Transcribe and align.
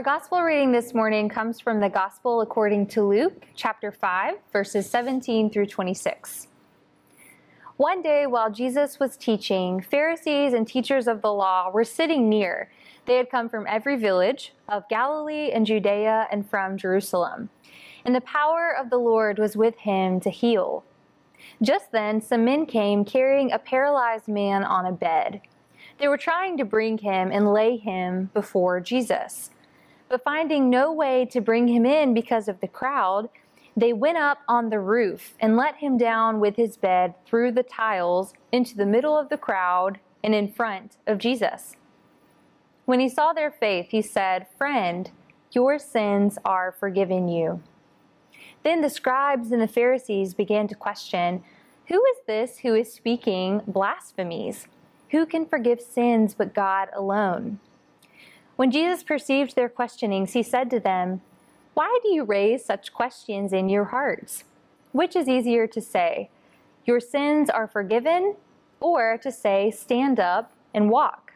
Our 0.00 0.04
gospel 0.04 0.40
reading 0.40 0.72
this 0.72 0.94
morning 0.94 1.28
comes 1.28 1.60
from 1.60 1.78
the 1.78 1.90
Gospel 1.90 2.40
according 2.40 2.86
to 2.86 3.02
Luke, 3.02 3.44
chapter 3.54 3.92
5, 3.92 4.36
verses 4.50 4.88
17 4.88 5.50
through 5.50 5.66
26. 5.66 6.48
One 7.76 8.00
day, 8.00 8.26
while 8.26 8.50
Jesus 8.50 8.98
was 8.98 9.18
teaching, 9.18 9.82
Pharisees 9.82 10.54
and 10.54 10.66
teachers 10.66 11.06
of 11.06 11.20
the 11.20 11.30
law 11.30 11.70
were 11.70 11.84
sitting 11.84 12.30
near. 12.30 12.70
They 13.04 13.16
had 13.16 13.28
come 13.28 13.50
from 13.50 13.66
every 13.68 13.96
village 13.96 14.54
of 14.70 14.88
Galilee 14.88 15.50
and 15.50 15.66
Judea 15.66 16.28
and 16.32 16.48
from 16.48 16.78
Jerusalem. 16.78 17.50
And 18.02 18.14
the 18.14 18.22
power 18.22 18.74
of 18.74 18.88
the 18.88 18.96
Lord 18.96 19.38
was 19.38 19.54
with 19.54 19.76
him 19.80 20.18
to 20.20 20.30
heal. 20.30 20.82
Just 21.60 21.92
then, 21.92 22.22
some 22.22 22.46
men 22.46 22.64
came 22.64 23.04
carrying 23.04 23.52
a 23.52 23.58
paralyzed 23.58 24.28
man 24.28 24.64
on 24.64 24.86
a 24.86 24.92
bed. 24.92 25.42
They 25.98 26.08
were 26.08 26.16
trying 26.16 26.56
to 26.56 26.64
bring 26.64 26.96
him 26.96 27.30
and 27.30 27.52
lay 27.52 27.76
him 27.76 28.30
before 28.32 28.80
Jesus. 28.80 29.50
But 30.10 30.24
finding 30.24 30.68
no 30.68 30.92
way 30.92 31.24
to 31.26 31.40
bring 31.40 31.68
him 31.68 31.86
in 31.86 32.14
because 32.14 32.48
of 32.48 32.60
the 32.60 32.66
crowd, 32.66 33.28
they 33.76 33.92
went 33.92 34.18
up 34.18 34.38
on 34.48 34.68
the 34.68 34.80
roof 34.80 35.34
and 35.38 35.56
let 35.56 35.76
him 35.76 35.96
down 35.96 36.40
with 36.40 36.56
his 36.56 36.76
bed 36.76 37.14
through 37.24 37.52
the 37.52 37.62
tiles 37.62 38.34
into 38.50 38.76
the 38.76 38.84
middle 38.84 39.16
of 39.16 39.28
the 39.28 39.38
crowd 39.38 40.00
and 40.24 40.34
in 40.34 40.52
front 40.52 40.96
of 41.06 41.18
Jesus. 41.18 41.76
When 42.86 42.98
he 42.98 43.08
saw 43.08 43.32
their 43.32 43.52
faith, 43.52 43.90
he 43.90 44.02
said, 44.02 44.48
Friend, 44.58 45.08
your 45.52 45.78
sins 45.78 46.38
are 46.44 46.72
forgiven 46.72 47.28
you. 47.28 47.62
Then 48.64 48.80
the 48.80 48.90
scribes 48.90 49.52
and 49.52 49.62
the 49.62 49.68
Pharisees 49.68 50.34
began 50.34 50.66
to 50.66 50.74
question, 50.74 51.44
Who 51.86 52.04
is 52.06 52.16
this 52.26 52.58
who 52.58 52.74
is 52.74 52.92
speaking 52.92 53.62
blasphemies? 53.64 54.66
Who 55.12 55.24
can 55.24 55.46
forgive 55.46 55.80
sins 55.80 56.34
but 56.34 56.52
God 56.52 56.88
alone? 56.96 57.60
When 58.60 58.70
Jesus 58.70 59.02
perceived 59.02 59.56
their 59.56 59.70
questionings, 59.70 60.34
he 60.34 60.42
said 60.42 60.68
to 60.68 60.80
them, 60.80 61.22
Why 61.72 61.98
do 62.02 62.12
you 62.12 62.24
raise 62.24 62.62
such 62.62 62.92
questions 62.92 63.54
in 63.54 63.70
your 63.70 63.84
hearts? 63.84 64.44
Which 64.92 65.16
is 65.16 65.30
easier 65.30 65.66
to 65.68 65.80
say, 65.80 66.28
Your 66.84 67.00
sins 67.00 67.48
are 67.48 67.66
forgiven, 67.66 68.36
or 68.78 69.16
to 69.22 69.32
say, 69.32 69.70
Stand 69.70 70.20
up 70.20 70.52
and 70.74 70.90
walk? 70.90 71.32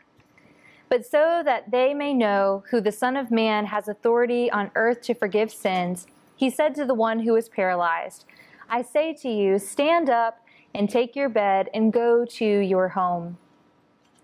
But 0.91 1.07
so 1.07 1.41
that 1.43 1.71
they 1.71 1.95
may 1.95 2.13
know 2.13 2.63
who 2.71 2.83
the 2.83 2.93
Son 2.93 3.17
of 3.17 3.31
Man 3.31 3.65
has 3.65 3.89
authority 3.89 4.51
on 4.51 4.71
earth 4.75 5.01
to 5.05 5.15
forgive 5.15 5.51
sins, 5.51 6.07
he 6.37 6.51
said 6.51 6.75
to 6.75 6.85
the 6.85 6.93
one 6.93 7.21
who 7.21 7.33
was 7.33 7.49
paralyzed, 7.49 8.27
I 8.69 8.83
say 8.83 9.15
to 9.23 9.31
you, 9.31 9.59
stand 9.59 10.11
up 10.11 10.47
and 10.75 10.91
take 10.91 11.17
your 11.17 11.31
bed 11.31 11.71
and 11.73 11.91
go 11.91 12.27
to 12.27 12.45
your 12.45 12.91
home. 12.91 13.39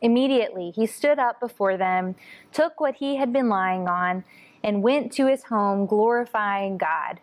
Immediately 0.02 0.72
he 0.74 0.86
stood 0.86 1.18
up 1.18 1.40
before 1.40 1.76
them, 1.76 2.14
took 2.52 2.80
what 2.80 2.96
he 2.96 3.16
had 3.16 3.32
been 3.32 3.48
lying 3.48 3.88
on, 3.88 4.24
and 4.62 4.82
went 4.82 5.12
to 5.12 5.26
his 5.26 5.44
home, 5.44 5.86
glorifying 5.86 6.78
God. 6.78 7.20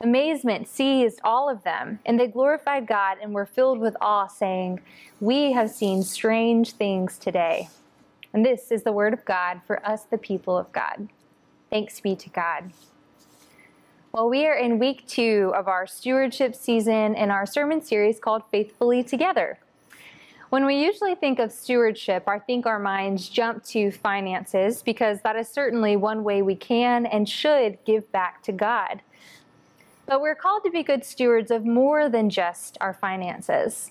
Amazement 0.00 0.68
seized 0.68 1.20
all 1.24 1.48
of 1.48 1.62
them, 1.62 2.00
and 2.04 2.18
they 2.18 2.26
glorified 2.26 2.86
God 2.86 3.18
and 3.22 3.32
were 3.32 3.46
filled 3.46 3.78
with 3.78 3.96
awe, 4.00 4.26
saying, 4.26 4.80
We 5.20 5.52
have 5.52 5.70
seen 5.70 6.02
strange 6.02 6.72
things 6.72 7.16
today. 7.16 7.68
And 8.32 8.44
this 8.44 8.72
is 8.72 8.82
the 8.82 8.92
word 8.92 9.12
of 9.12 9.24
God 9.24 9.60
for 9.66 9.84
us, 9.86 10.02
the 10.02 10.18
people 10.18 10.58
of 10.58 10.70
God. 10.72 11.08
Thanks 11.70 12.00
be 12.00 12.16
to 12.16 12.28
God. 12.28 12.72
Well, 14.12 14.28
we 14.28 14.46
are 14.46 14.54
in 14.54 14.78
week 14.78 15.06
two 15.06 15.52
of 15.56 15.68
our 15.68 15.86
stewardship 15.86 16.54
season 16.54 17.14
in 17.14 17.30
our 17.30 17.46
sermon 17.46 17.80
series 17.80 18.20
called 18.20 18.42
Faithfully 18.50 19.02
Together. 19.02 19.58
When 20.54 20.66
we 20.66 20.84
usually 20.84 21.16
think 21.16 21.40
of 21.40 21.50
stewardship, 21.50 22.28
I 22.28 22.38
think 22.38 22.64
our 22.64 22.78
minds 22.78 23.28
jump 23.28 23.64
to 23.64 23.90
finances 23.90 24.84
because 24.84 25.20
that 25.22 25.34
is 25.34 25.48
certainly 25.48 25.96
one 25.96 26.22
way 26.22 26.42
we 26.42 26.54
can 26.54 27.06
and 27.06 27.28
should 27.28 27.84
give 27.84 28.12
back 28.12 28.40
to 28.44 28.52
God. 28.52 29.02
But 30.06 30.20
we're 30.20 30.36
called 30.36 30.62
to 30.62 30.70
be 30.70 30.84
good 30.84 31.04
stewards 31.04 31.50
of 31.50 31.66
more 31.66 32.08
than 32.08 32.30
just 32.30 32.78
our 32.80 32.94
finances. 32.94 33.90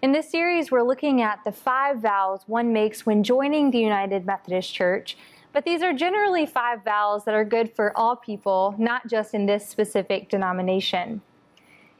In 0.00 0.12
this 0.12 0.30
series, 0.30 0.70
we're 0.70 0.84
looking 0.84 1.20
at 1.20 1.42
the 1.42 1.50
five 1.50 2.00
vows 2.00 2.42
one 2.46 2.72
makes 2.72 3.04
when 3.04 3.24
joining 3.24 3.72
the 3.72 3.80
United 3.80 4.24
Methodist 4.24 4.72
Church, 4.72 5.16
but 5.52 5.64
these 5.64 5.82
are 5.82 5.92
generally 5.92 6.46
five 6.46 6.84
vows 6.84 7.24
that 7.24 7.34
are 7.34 7.44
good 7.44 7.74
for 7.74 7.92
all 7.98 8.14
people, 8.14 8.76
not 8.78 9.08
just 9.08 9.34
in 9.34 9.46
this 9.46 9.68
specific 9.68 10.28
denomination. 10.28 11.22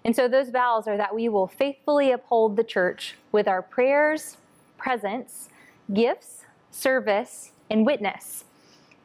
And 0.04 0.16
so 0.16 0.28
those 0.28 0.50
vows 0.50 0.88
are 0.88 0.96
that 0.96 1.14
we 1.14 1.28
will 1.28 1.46
faithfully 1.46 2.10
uphold 2.10 2.56
the 2.56 2.64
church 2.64 3.16
with 3.30 3.46
our 3.46 3.62
prayers, 3.62 4.36
presence, 4.76 5.48
gifts, 5.92 6.44
service, 6.70 7.52
and 7.70 7.86
witness. 7.86 8.44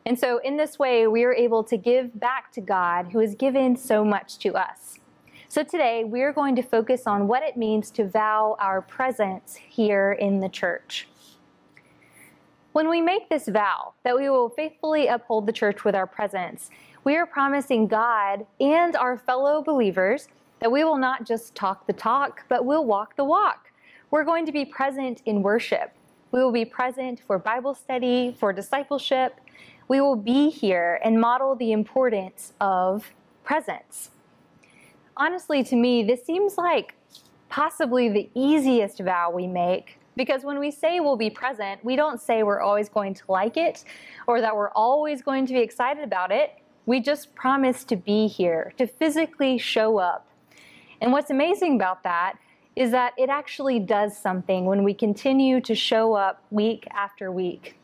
And 0.06 0.18
so 0.18 0.40
in 0.40 0.57
this 0.57 0.80
way, 0.80 1.06
we 1.06 1.24
are 1.24 1.34
able 1.34 1.63
to 1.66 1.78
give 1.78 2.19
back 2.19 2.52
to 2.53 2.62
God 2.62 3.07
who 3.12 3.19
has 3.19 3.36
given 3.36 3.75
so 3.75 4.03
much 4.03 4.40
to 4.40 4.56
us. 4.56 5.00
So 5.50 5.63
today, 5.63 6.03
we 6.03 6.24
are 6.24 6.34
going 6.34 6.56
to 6.56 6.62
focus 6.62 7.07
on 7.07 7.28
what 7.28 7.44
it 7.44 7.57
means 7.57 7.90
to 7.91 8.07
vow 8.07 8.57
our 8.59 8.81
presence 8.81 9.56
here 9.56 10.12
in 10.13 10.40
the 10.40 10.50
church. 10.50 11.07
When 12.74 12.90
we 12.90 13.02
make 13.02 13.30
this 13.30 13.47
vow 13.47 13.94
that 14.03 14.16
we 14.16 14.30
will 14.30 14.50
faithfully 14.50 15.07
uphold 15.07 15.46
the 15.46 15.53
church 15.53 15.84
with 15.84 15.96
our 15.96 16.07
presence, 16.07 16.69
we 17.03 17.16
are 17.16 17.25
promising 17.25 17.88
God 17.88 18.46
and 18.59 18.96
our 18.96 19.18
fellow 19.18 19.62
believers 19.62 20.28
that 20.59 20.72
we 20.72 20.84
will 20.84 20.97
not 20.97 21.25
just 21.25 21.56
talk 21.56 21.88
the 21.88 21.94
talk, 21.94 22.44
but 22.50 22.66
we'll 22.66 22.85
walk 22.85 23.16
the 23.16 23.23
walk. 23.23 23.72
We're 24.09 24.23
going 24.23 24.45
to 24.45 24.51
be 24.51 24.66
present 24.66 25.22
in 25.25 25.44
worship. 25.44 25.91
We 26.31 26.40
will 26.40 26.51
be 26.51 26.66
present 26.66 27.22
for 27.25 27.38
Bible 27.38 27.75
study, 27.75 28.35
for 28.40 28.53
discipleship. 28.53 29.40
We 29.88 30.01
will 30.01 30.16
be 30.16 30.50
here 30.50 31.00
and 31.03 31.19
model 31.19 31.56
the 31.56 31.72
importance 31.72 32.53
of 32.59 33.12
presence. 33.44 34.09
Honestly, 35.16 35.63
to 35.63 35.75
me, 35.75 36.03
this 36.03 36.25
seems 36.25 36.57
like 36.57 36.95
possibly 37.50 38.09
the 38.09 38.29
easiest 38.34 39.00
vow 39.00 39.31
we 39.31 39.47
make 39.47 39.97
because 40.16 40.44
when 40.44 40.59
we 40.59 40.72
say 40.72 41.00
we'll 41.00 41.16
be 41.16 41.29
present, 41.29 41.84
we 41.85 41.95
don't 41.95 42.19
say 42.19 42.44
we're 42.44 42.59
always 42.59 42.89
going 42.89 43.13
to 43.13 43.24
like 43.29 43.56
it 43.56 43.85
or 44.25 44.41
that 44.41 44.56
we're 44.56 44.72
always 44.72 45.22
going 45.22 45.45
to 45.45 45.53
be 45.53 45.59
excited 45.59 46.03
about 46.03 46.31
it. 46.31 46.51
We 46.85 47.00
just 47.00 47.35
promise 47.35 47.84
to 47.85 47.95
be 47.95 48.28
here, 48.28 48.74
to 48.78 48.88
physically 48.88 49.57
show 49.57 49.97
up 49.97 50.28
and 51.02 51.12
what's 51.12 51.30
amazing 51.30 51.75
about 51.75 52.03
that 52.03 52.38
is 52.75 52.91
that 52.91 53.13
it 53.18 53.30
actually 53.30 53.80
does 53.80 54.16
something 54.18 54.66
when 54.66 54.84
we 54.84 54.94
continue 54.94 55.59
to 55.62 55.74
show 55.74 56.13
up 56.13 56.44
week 56.52 56.88
after 56.91 57.31
week. 57.31 57.75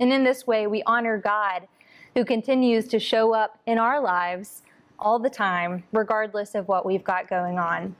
And 0.00 0.12
in 0.12 0.24
this 0.24 0.46
way, 0.46 0.66
we 0.66 0.82
honor 0.84 1.18
God 1.18 1.68
who 2.14 2.24
continues 2.24 2.88
to 2.88 2.98
show 2.98 3.32
up 3.32 3.60
in 3.66 3.78
our 3.78 4.00
lives 4.00 4.62
all 4.98 5.20
the 5.20 5.30
time, 5.30 5.84
regardless 5.92 6.56
of 6.56 6.66
what 6.66 6.84
we've 6.84 7.04
got 7.04 7.28
going 7.28 7.58
on. 7.58 7.94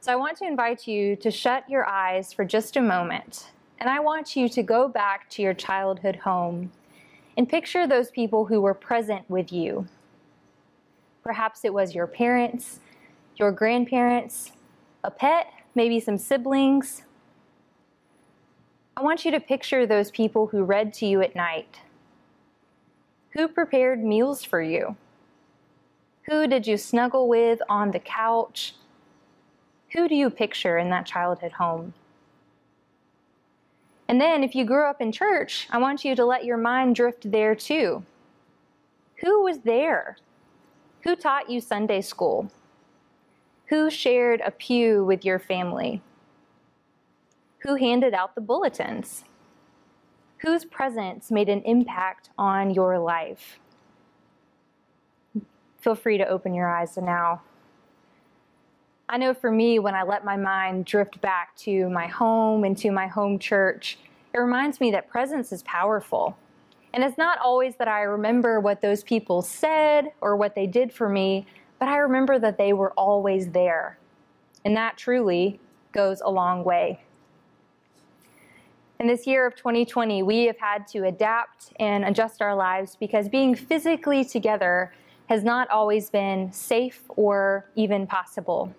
So 0.00 0.12
I 0.12 0.16
want 0.16 0.36
to 0.38 0.46
invite 0.46 0.88
you 0.88 1.14
to 1.16 1.30
shut 1.30 1.68
your 1.68 1.86
eyes 1.86 2.32
for 2.32 2.44
just 2.44 2.76
a 2.76 2.82
moment, 2.82 3.50
and 3.78 3.88
I 3.88 4.00
want 4.00 4.34
you 4.34 4.48
to 4.48 4.62
go 4.62 4.88
back 4.88 5.30
to 5.30 5.42
your 5.42 5.54
childhood 5.54 6.16
home 6.16 6.72
and 7.36 7.48
picture 7.48 7.86
those 7.86 8.10
people 8.10 8.46
who 8.46 8.60
were 8.60 8.74
present 8.74 9.28
with 9.30 9.52
you. 9.52 9.86
Perhaps 11.22 11.64
it 11.64 11.72
was 11.72 11.94
your 11.94 12.08
parents 12.08 12.80
your 13.38 13.52
grandparents, 13.52 14.52
a 15.04 15.10
pet, 15.10 15.52
maybe 15.74 16.00
some 16.00 16.18
siblings. 16.18 17.02
I 18.96 19.02
want 19.02 19.24
you 19.24 19.30
to 19.30 19.40
picture 19.40 19.86
those 19.86 20.10
people 20.10 20.48
who 20.48 20.64
read 20.64 20.92
to 20.94 21.06
you 21.06 21.22
at 21.22 21.36
night. 21.36 21.80
Who 23.30 23.46
prepared 23.46 24.02
meals 24.02 24.42
for 24.42 24.60
you? 24.60 24.96
Who 26.22 26.46
did 26.46 26.66
you 26.66 26.76
snuggle 26.76 27.28
with 27.28 27.60
on 27.68 27.92
the 27.92 28.00
couch? 28.00 28.74
Who 29.92 30.08
do 30.08 30.14
you 30.14 30.30
picture 30.30 30.76
in 30.76 30.90
that 30.90 31.06
childhood 31.06 31.52
home? 31.52 31.94
And 34.08 34.20
then, 34.20 34.42
if 34.42 34.54
you 34.54 34.64
grew 34.64 34.84
up 34.84 35.00
in 35.00 35.12
church, 35.12 35.68
I 35.70 35.78
want 35.78 36.04
you 36.04 36.16
to 36.16 36.24
let 36.24 36.44
your 36.44 36.56
mind 36.56 36.96
drift 36.96 37.30
there 37.30 37.54
too. 37.54 38.04
Who 39.20 39.44
was 39.44 39.60
there? 39.60 40.16
Who 41.02 41.14
taught 41.14 41.50
you 41.50 41.60
Sunday 41.60 42.00
school? 42.00 42.50
Who 43.68 43.90
shared 43.90 44.40
a 44.40 44.50
pew 44.50 45.04
with 45.04 45.24
your 45.26 45.38
family? 45.38 46.00
Who 47.58 47.74
handed 47.74 48.14
out 48.14 48.34
the 48.34 48.40
bulletins? 48.40 49.24
Whose 50.38 50.64
presence 50.64 51.30
made 51.30 51.50
an 51.50 51.62
impact 51.62 52.30
on 52.38 52.70
your 52.70 52.98
life? 52.98 53.58
Feel 55.78 55.94
free 55.94 56.16
to 56.16 56.26
open 56.26 56.54
your 56.54 56.68
eyes 56.68 56.96
now. 56.96 57.42
I 59.06 59.18
know 59.18 59.34
for 59.34 59.50
me, 59.50 59.78
when 59.78 59.94
I 59.94 60.02
let 60.02 60.24
my 60.24 60.36
mind 60.36 60.86
drift 60.86 61.20
back 61.20 61.56
to 61.58 61.90
my 61.90 62.06
home 62.06 62.64
and 62.64 62.76
to 62.78 62.90
my 62.90 63.06
home 63.06 63.38
church, 63.38 63.98
it 64.32 64.38
reminds 64.38 64.80
me 64.80 64.90
that 64.92 65.08
presence 65.08 65.52
is 65.52 65.62
powerful. 65.64 66.36
And 66.94 67.04
it's 67.04 67.18
not 67.18 67.38
always 67.38 67.76
that 67.76 67.88
I 67.88 68.02
remember 68.02 68.60
what 68.60 68.80
those 68.80 69.02
people 69.02 69.42
said 69.42 70.12
or 70.20 70.36
what 70.36 70.54
they 70.54 70.66
did 70.66 70.92
for 70.92 71.08
me, 71.08 71.46
but 71.78 71.88
I 71.88 71.98
remember 71.98 72.38
that 72.38 72.58
they 72.58 72.72
were 72.72 72.92
always 72.92 73.48
there. 73.48 73.98
And 74.64 74.76
that 74.76 74.96
truly 74.96 75.60
goes 75.92 76.20
a 76.20 76.30
long 76.30 76.64
way. 76.64 77.00
In 79.00 79.06
this 79.06 79.26
year 79.26 79.46
of 79.46 79.54
2020, 79.54 80.24
we 80.24 80.46
have 80.46 80.58
had 80.58 80.88
to 80.88 81.04
adapt 81.04 81.72
and 81.78 82.04
adjust 82.04 82.42
our 82.42 82.54
lives 82.54 82.96
because 82.96 83.28
being 83.28 83.54
physically 83.54 84.24
together 84.24 84.92
has 85.28 85.44
not 85.44 85.70
always 85.70 86.10
been 86.10 86.52
safe 86.52 87.02
or 87.08 87.66
even 87.76 88.06
possible. 88.06 88.74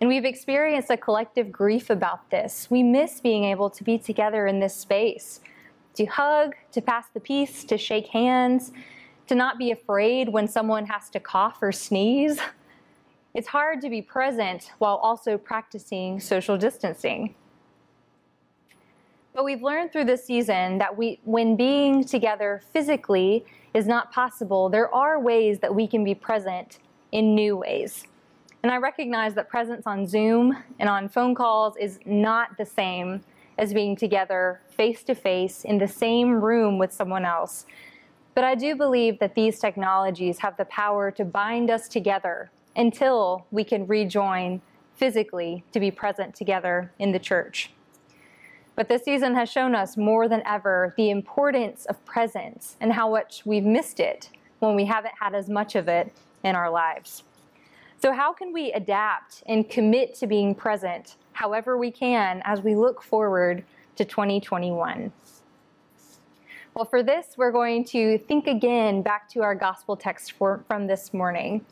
And 0.00 0.08
we've 0.08 0.24
experienced 0.24 0.90
a 0.90 0.96
collective 0.96 1.50
grief 1.50 1.88
about 1.88 2.30
this. 2.30 2.68
We 2.70 2.82
miss 2.82 3.20
being 3.20 3.44
able 3.44 3.70
to 3.70 3.82
be 3.82 3.98
together 3.98 4.46
in 4.46 4.60
this 4.60 4.76
space 4.76 5.40
to 5.94 6.04
hug, 6.04 6.54
to 6.70 6.80
pass 6.80 7.06
the 7.12 7.18
peace, 7.18 7.64
to 7.64 7.76
shake 7.76 8.06
hands, 8.08 8.70
to 9.28 9.34
not 9.34 9.58
be 9.58 9.70
afraid 9.70 10.28
when 10.28 10.48
someone 10.48 10.86
has 10.86 11.08
to 11.10 11.20
cough 11.20 11.58
or 11.62 11.70
sneeze. 11.70 12.38
It's 13.34 13.48
hard 13.48 13.80
to 13.82 13.90
be 13.90 14.02
present 14.02 14.72
while 14.78 14.96
also 14.96 15.38
practicing 15.38 16.18
social 16.18 16.56
distancing. 16.56 17.34
But 19.34 19.44
we've 19.44 19.62
learned 19.62 19.92
through 19.92 20.06
this 20.06 20.24
season 20.24 20.78
that 20.78 20.96
we, 20.96 21.20
when 21.24 21.54
being 21.54 22.04
together 22.04 22.62
physically 22.72 23.44
is 23.74 23.86
not 23.86 24.10
possible, 24.12 24.68
there 24.68 24.92
are 24.92 25.20
ways 25.20 25.60
that 25.60 25.74
we 25.74 25.86
can 25.86 26.02
be 26.02 26.14
present 26.14 26.78
in 27.12 27.34
new 27.34 27.56
ways. 27.56 28.04
And 28.62 28.72
I 28.72 28.78
recognize 28.78 29.34
that 29.34 29.48
presence 29.48 29.86
on 29.86 30.06
Zoom 30.06 30.56
and 30.80 30.88
on 30.88 31.08
phone 31.08 31.34
calls 31.34 31.76
is 31.76 32.00
not 32.04 32.56
the 32.56 32.66
same 32.66 33.20
as 33.58 33.72
being 33.72 33.94
together 33.94 34.60
face 34.70 35.02
to 35.04 35.14
face 35.14 35.64
in 35.64 35.78
the 35.78 35.86
same 35.86 36.32
room 36.32 36.78
with 36.78 36.92
someone 36.92 37.24
else. 37.24 37.66
But 38.38 38.44
I 38.44 38.54
do 38.54 38.76
believe 38.76 39.18
that 39.18 39.34
these 39.34 39.58
technologies 39.58 40.38
have 40.38 40.56
the 40.56 40.64
power 40.66 41.10
to 41.10 41.24
bind 41.24 41.70
us 41.70 41.88
together 41.88 42.52
until 42.76 43.44
we 43.50 43.64
can 43.64 43.84
rejoin 43.88 44.62
physically 44.94 45.64
to 45.72 45.80
be 45.80 45.90
present 45.90 46.36
together 46.36 46.92
in 47.00 47.10
the 47.10 47.18
church. 47.18 47.72
But 48.76 48.86
this 48.86 49.02
season 49.02 49.34
has 49.34 49.50
shown 49.50 49.74
us 49.74 49.96
more 49.96 50.28
than 50.28 50.44
ever 50.46 50.94
the 50.96 51.10
importance 51.10 51.84
of 51.86 52.04
presence 52.04 52.76
and 52.80 52.92
how 52.92 53.10
much 53.10 53.44
we've 53.44 53.64
missed 53.64 53.98
it 53.98 54.30
when 54.60 54.76
we 54.76 54.84
haven't 54.84 55.14
had 55.20 55.34
as 55.34 55.48
much 55.48 55.74
of 55.74 55.88
it 55.88 56.12
in 56.44 56.54
our 56.54 56.70
lives. 56.70 57.24
So, 58.00 58.12
how 58.12 58.32
can 58.32 58.52
we 58.52 58.70
adapt 58.70 59.42
and 59.46 59.68
commit 59.68 60.14
to 60.14 60.28
being 60.28 60.54
present 60.54 61.16
however 61.32 61.76
we 61.76 61.90
can 61.90 62.40
as 62.44 62.60
we 62.60 62.76
look 62.76 63.02
forward 63.02 63.64
to 63.96 64.04
2021? 64.04 65.10
Well, 66.78 66.84
for 66.84 67.02
this, 67.02 67.30
we're 67.36 67.50
going 67.50 67.82
to 67.86 68.18
think 68.18 68.46
again 68.46 69.02
back 69.02 69.28
to 69.30 69.42
our 69.42 69.56
gospel 69.56 69.96
text 69.96 70.30
for, 70.30 70.62
from 70.68 70.86
this 70.86 71.12
morning. 71.12 71.66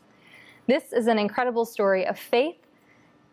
This 0.67 0.91
is 0.91 1.07
an 1.07 1.17
incredible 1.17 1.63
story 1.63 2.05
of 2.05 2.19
faith 2.19 2.57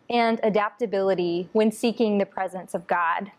and 0.09 0.39
adaptability 0.41 1.49
when 1.51 1.73
seeking 1.73 2.17
the 2.17 2.25
presence 2.25 2.75
of 2.75 2.87
God. 2.87 3.29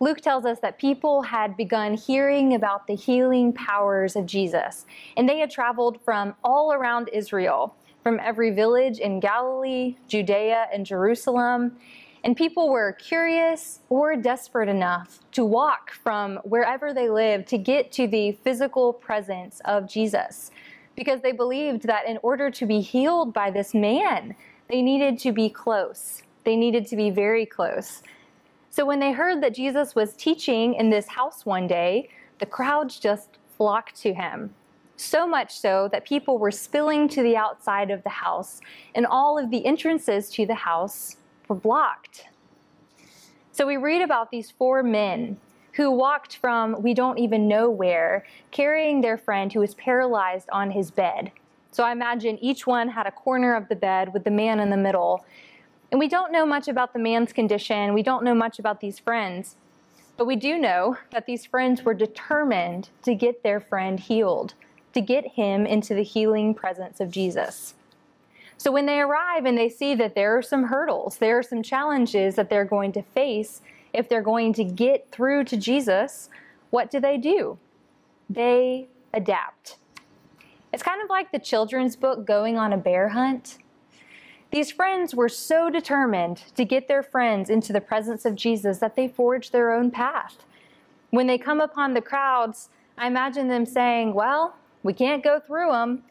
Luke 0.00 0.22
tells 0.22 0.46
us 0.46 0.60
that 0.60 0.78
people 0.78 1.20
had 1.20 1.54
begun 1.54 1.92
hearing 1.92 2.54
about 2.54 2.86
the 2.86 2.94
healing 2.94 3.52
powers 3.52 4.16
of 4.16 4.24
Jesus, 4.24 4.86
and 5.14 5.28
they 5.28 5.36
had 5.36 5.50
traveled 5.50 6.00
from 6.00 6.34
all 6.42 6.72
around 6.72 7.10
Israel, 7.12 7.76
from 8.02 8.20
every 8.20 8.52
village 8.52 9.00
in 9.00 9.20
Galilee, 9.20 9.96
Judea, 10.08 10.66
and 10.72 10.86
Jerusalem. 10.86 11.76
And 12.24 12.36
people 12.36 12.68
were 12.68 12.92
curious 12.92 13.80
or 13.88 14.14
desperate 14.14 14.68
enough 14.68 15.18
to 15.32 15.44
walk 15.44 15.90
from 15.90 16.36
wherever 16.44 16.94
they 16.94 17.10
lived 17.10 17.48
to 17.48 17.58
get 17.58 17.90
to 17.92 18.06
the 18.06 18.32
physical 18.44 18.92
presence 18.92 19.60
of 19.64 19.88
Jesus 19.88 20.52
because 20.94 21.20
they 21.20 21.32
believed 21.32 21.82
that 21.84 22.06
in 22.06 22.18
order 22.22 22.50
to 22.50 22.66
be 22.66 22.80
healed 22.80 23.32
by 23.32 23.50
this 23.50 23.74
man, 23.74 24.36
they 24.68 24.82
needed 24.82 25.18
to 25.20 25.32
be 25.32 25.48
close. 25.48 26.22
They 26.44 26.54
needed 26.54 26.86
to 26.88 26.96
be 26.96 27.10
very 27.10 27.46
close. 27.46 28.02
So 28.70 28.86
when 28.86 29.00
they 29.00 29.12
heard 29.12 29.42
that 29.42 29.54
Jesus 29.54 29.94
was 29.94 30.14
teaching 30.14 30.74
in 30.74 30.90
this 30.90 31.08
house 31.08 31.44
one 31.44 31.66
day, 31.66 32.08
the 32.38 32.46
crowds 32.46 32.98
just 32.98 33.38
flocked 33.56 34.00
to 34.02 34.14
him. 34.14 34.54
So 34.96 35.26
much 35.26 35.58
so 35.58 35.88
that 35.92 36.06
people 36.06 36.38
were 36.38 36.50
spilling 36.50 37.08
to 37.08 37.22
the 37.22 37.36
outside 37.36 37.90
of 37.90 38.02
the 38.02 38.10
house, 38.10 38.60
and 38.94 39.06
all 39.06 39.38
of 39.38 39.50
the 39.50 39.64
entrances 39.66 40.30
to 40.30 40.46
the 40.46 40.54
house 40.54 41.16
were 41.52 41.60
blocked. 41.60 42.24
So 43.52 43.66
we 43.66 43.76
read 43.76 44.00
about 44.00 44.30
these 44.30 44.50
four 44.50 44.82
men 44.82 45.36
who 45.74 45.90
walked 45.90 46.36
from 46.36 46.80
we 46.80 46.94
don't 46.94 47.18
even 47.18 47.46
know 47.46 47.68
where, 47.68 48.24
carrying 48.50 49.02
their 49.02 49.18
friend 49.18 49.52
who 49.52 49.60
was 49.60 49.74
paralyzed 49.74 50.48
on 50.50 50.70
his 50.70 50.90
bed. 50.90 51.30
So 51.70 51.84
I 51.84 51.92
imagine 51.92 52.38
each 52.38 52.66
one 52.66 52.88
had 52.88 53.06
a 53.06 53.10
corner 53.10 53.54
of 53.54 53.68
the 53.68 53.76
bed 53.76 54.14
with 54.14 54.24
the 54.24 54.30
man 54.30 54.60
in 54.60 54.70
the 54.70 54.78
middle, 54.78 55.26
and 55.90 55.98
we 55.98 56.08
don't 56.08 56.32
know 56.32 56.46
much 56.46 56.68
about 56.68 56.94
the 56.94 56.98
man's 56.98 57.34
condition. 57.34 57.92
We 57.92 58.02
don't 58.02 58.24
know 58.24 58.34
much 58.34 58.58
about 58.58 58.80
these 58.80 58.98
friends. 58.98 59.56
But 60.16 60.26
we 60.26 60.36
do 60.36 60.56
know 60.56 60.96
that 61.10 61.26
these 61.26 61.44
friends 61.44 61.82
were 61.82 61.92
determined 61.92 62.88
to 63.02 63.14
get 63.14 63.42
their 63.42 63.60
friend 63.60 64.00
healed, 64.00 64.54
to 64.94 65.02
get 65.02 65.26
him 65.26 65.66
into 65.66 65.94
the 65.94 66.02
healing 66.02 66.54
presence 66.54 66.98
of 66.98 67.10
Jesus. 67.10 67.74
So 68.62 68.70
when 68.70 68.86
they 68.86 69.00
arrive 69.00 69.44
and 69.44 69.58
they 69.58 69.68
see 69.68 69.96
that 69.96 70.14
there 70.14 70.38
are 70.38 70.40
some 70.40 70.62
hurdles, 70.62 71.16
there 71.16 71.36
are 71.36 71.42
some 71.42 71.64
challenges 71.64 72.36
that 72.36 72.48
they're 72.48 72.64
going 72.64 72.92
to 72.92 73.02
face 73.02 73.60
if 73.92 74.08
they're 74.08 74.22
going 74.22 74.52
to 74.52 74.62
get 74.62 75.10
through 75.10 75.42
to 75.46 75.56
Jesus, 75.56 76.30
what 76.70 76.88
do 76.88 77.00
they 77.00 77.18
do? 77.18 77.58
They 78.30 78.86
adapt. 79.12 79.78
It's 80.72 80.84
kind 80.84 81.02
of 81.02 81.10
like 81.10 81.32
the 81.32 81.40
children's 81.40 81.96
book 81.96 82.24
Going 82.24 82.56
on 82.56 82.72
a 82.72 82.76
Bear 82.76 83.08
Hunt. 83.08 83.58
These 84.52 84.70
friends 84.70 85.12
were 85.12 85.28
so 85.28 85.68
determined 85.68 86.44
to 86.54 86.64
get 86.64 86.86
their 86.86 87.02
friends 87.02 87.50
into 87.50 87.72
the 87.72 87.80
presence 87.80 88.24
of 88.24 88.36
Jesus 88.36 88.78
that 88.78 88.94
they 88.94 89.08
forged 89.08 89.50
their 89.50 89.72
own 89.72 89.90
path. 89.90 90.36
When 91.10 91.26
they 91.26 91.36
come 91.36 91.60
upon 91.60 91.94
the 91.94 92.00
crowds, 92.00 92.68
I 92.96 93.08
imagine 93.08 93.48
them 93.48 93.66
saying, 93.66 94.14
Well, 94.14 94.54
we 94.84 94.92
can't 94.92 95.24
go 95.24 95.40
through 95.40 95.72
them. 95.72 96.04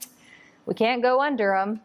We 0.65 0.73
can't 0.73 1.01
go 1.01 1.21
under 1.21 1.55
them. 1.57 1.79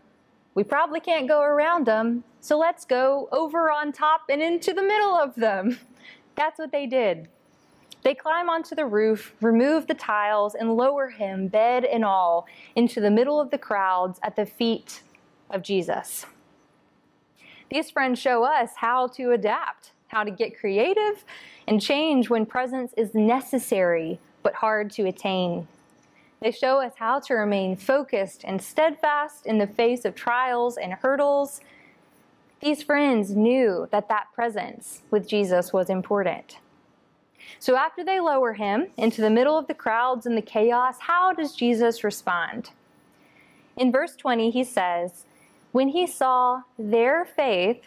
We 0.56 0.64
probably 0.64 1.00
can't 1.00 1.28
go 1.28 1.42
around 1.42 1.86
them. 1.86 2.24
So 2.40 2.58
let's 2.58 2.86
go 2.86 3.28
over 3.30 3.70
on 3.70 3.92
top 3.92 4.22
and 4.30 4.40
into 4.40 4.72
the 4.72 4.82
middle 4.82 5.14
of 5.14 5.34
them. 5.34 5.78
That's 6.34 6.58
what 6.58 6.72
they 6.72 6.86
did. 6.86 7.28
They 8.02 8.14
climb 8.14 8.48
onto 8.48 8.74
the 8.74 8.86
roof, 8.86 9.34
remove 9.42 9.86
the 9.86 9.94
tiles, 9.94 10.54
and 10.54 10.74
lower 10.74 11.10
him, 11.10 11.48
bed 11.48 11.84
and 11.84 12.04
all, 12.04 12.46
into 12.74 13.00
the 13.00 13.10
middle 13.10 13.38
of 13.38 13.50
the 13.50 13.58
crowds 13.58 14.18
at 14.22 14.34
the 14.34 14.46
feet 14.46 15.02
of 15.50 15.62
Jesus. 15.62 16.24
These 17.70 17.90
friends 17.90 18.18
show 18.18 18.42
us 18.44 18.70
how 18.76 19.08
to 19.08 19.32
adapt, 19.32 19.92
how 20.08 20.24
to 20.24 20.30
get 20.30 20.58
creative 20.58 21.24
and 21.68 21.82
change 21.82 22.30
when 22.30 22.46
presence 22.46 22.94
is 22.96 23.14
necessary 23.14 24.20
but 24.42 24.54
hard 24.54 24.90
to 24.92 25.06
attain. 25.06 25.68
They 26.40 26.50
show 26.50 26.80
us 26.80 26.92
how 26.96 27.20
to 27.20 27.34
remain 27.34 27.76
focused 27.76 28.42
and 28.44 28.61
steadfast 28.61 29.46
in 29.46 29.58
the 29.58 29.66
face 29.66 30.04
of 30.04 30.14
trials 30.14 30.76
and 30.76 30.92
hurdles. 30.92 31.61
These 32.61 32.82
friends 32.82 33.34
knew 33.34 33.88
that 33.90 34.08
that 34.08 34.32
presence 34.34 35.02
with 35.11 35.28
Jesus 35.28 35.72
was 35.72 35.88
important. 35.88 36.58
So 37.58 37.76
after 37.76 38.04
they 38.04 38.20
lower 38.20 38.52
him 38.54 38.88
into 38.96 39.20
the 39.20 39.30
middle 39.30 39.56
of 39.56 39.66
the 39.66 39.75
crowds 39.75 40.26
and 40.26 40.37
the 40.37 40.42
chaos, 40.42 40.96
how 41.00 41.32
does 41.32 41.54
Jesus 41.54 42.04
respond? 42.04 42.70
In 43.76 43.92
verse 43.92 44.16
20, 44.16 44.50
he 44.50 44.64
says, 44.64 45.25
when 45.76 45.88
he 45.88 46.06
saw 46.06 46.62
their 46.78 47.26
faith, 47.26 47.82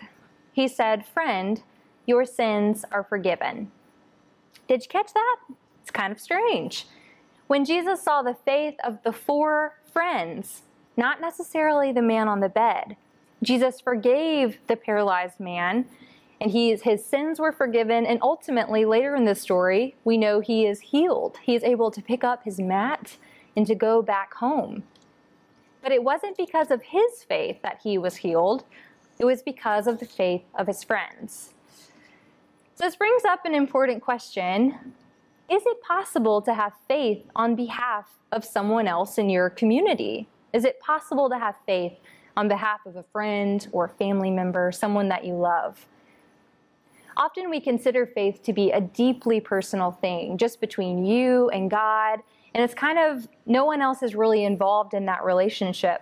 he 0.53 0.67
said, 0.67 1.07
Friend, 1.07 1.61
your 2.05 2.23
sins 2.23 2.85
are 2.91 3.03
forgiven. 3.03 3.71
Did 4.67 4.83
you 4.83 4.87
catch 4.87 5.11
that? 5.13 5.37
It's 5.81 5.89
kind 5.89 6.11
of 6.11 6.19
strange. 6.19 6.85
When 7.49 7.65
Jesus 7.65 8.03
saw 8.03 8.21
the 8.21 8.35
faith 8.35 8.75
of 8.83 9.01
the 9.01 9.11
four 9.11 9.73
friends, 9.91 10.61
not 10.95 11.19
necessarily 11.19 11.91
the 11.91 11.99
man 11.99 12.27
on 12.27 12.41
the 12.41 12.47
bed, 12.47 12.95
Jesus 13.41 13.81
forgave 13.81 14.59
the 14.67 14.75
paralyzed 14.75 15.39
man, 15.39 15.85
and 16.39 16.51
he, 16.51 16.75
his 16.75 17.03
sins 17.03 17.39
were 17.39 17.51
forgiven. 17.51 18.05
And 18.05 18.19
ultimately, 18.21 18.85
later 18.85 19.15
in 19.15 19.25
the 19.25 19.33
story, 19.33 19.95
we 20.03 20.15
know 20.15 20.41
he 20.41 20.67
is 20.67 20.79
healed. 20.79 21.39
He 21.41 21.55
is 21.55 21.63
able 21.63 21.89
to 21.89 22.03
pick 22.03 22.23
up 22.23 22.43
his 22.43 22.59
mat 22.59 23.17
and 23.57 23.65
to 23.65 23.73
go 23.73 24.03
back 24.03 24.35
home. 24.35 24.83
But 25.81 25.91
it 25.91 26.03
wasn't 26.03 26.37
because 26.37 26.69
of 26.69 26.83
his 26.83 27.23
faith 27.27 27.63
that 27.63 27.79
he 27.83 27.97
was 27.97 28.17
healed, 28.17 28.63
it 29.17 29.25
was 29.25 29.41
because 29.41 29.87
of 29.87 29.99
the 29.99 30.05
faith 30.05 30.43
of 30.53 30.67
his 30.67 30.83
friends. 30.83 31.55
So 32.75 32.83
this 32.83 32.95
brings 32.95 33.25
up 33.25 33.43
an 33.45 33.55
important 33.55 34.03
question 34.03 34.93
Is 35.49 35.63
it 35.65 35.81
possible 35.81 36.41
to 36.43 36.53
have 36.53 36.73
faith 36.87 37.25
on 37.35 37.55
behalf 37.55 38.05
of 38.31 38.45
someone 38.45 38.87
else 38.87 39.17
in 39.17 39.29
your 39.29 39.49
community? 39.49 40.27
Is 40.53 40.65
it 40.65 40.79
possible 40.79 41.29
to 41.29 41.37
have 41.37 41.55
faith 41.65 41.93
on 42.37 42.47
behalf 42.47 42.81
of 42.85 42.95
a 42.95 43.03
friend 43.11 43.67
or 43.71 43.87
family 43.87 44.29
member, 44.29 44.71
someone 44.71 45.09
that 45.09 45.25
you 45.25 45.33
love? 45.33 45.85
Often 47.17 47.49
we 47.49 47.59
consider 47.59 48.05
faith 48.05 48.43
to 48.43 48.53
be 48.53 48.71
a 48.71 48.79
deeply 48.79 49.41
personal 49.41 49.91
thing, 49.91 50.37
just 50.37 50.61
between 50.61 51.05
you 51.05 51.49
and 51.49 51.69
God 51.69 52.19
and 52.53 52.63
it's 52.63 52.73
kind 52.73 52.97
of 52.97 53.27
no 53.45 53.65
one 53.65 53.81
else 53.81 54.01
is 54.01 54.15
really 54.15 54.43
involved 54.43 54.93
in 54.93 55.05
that 55.05 55.23
relationship. 55.23 56.01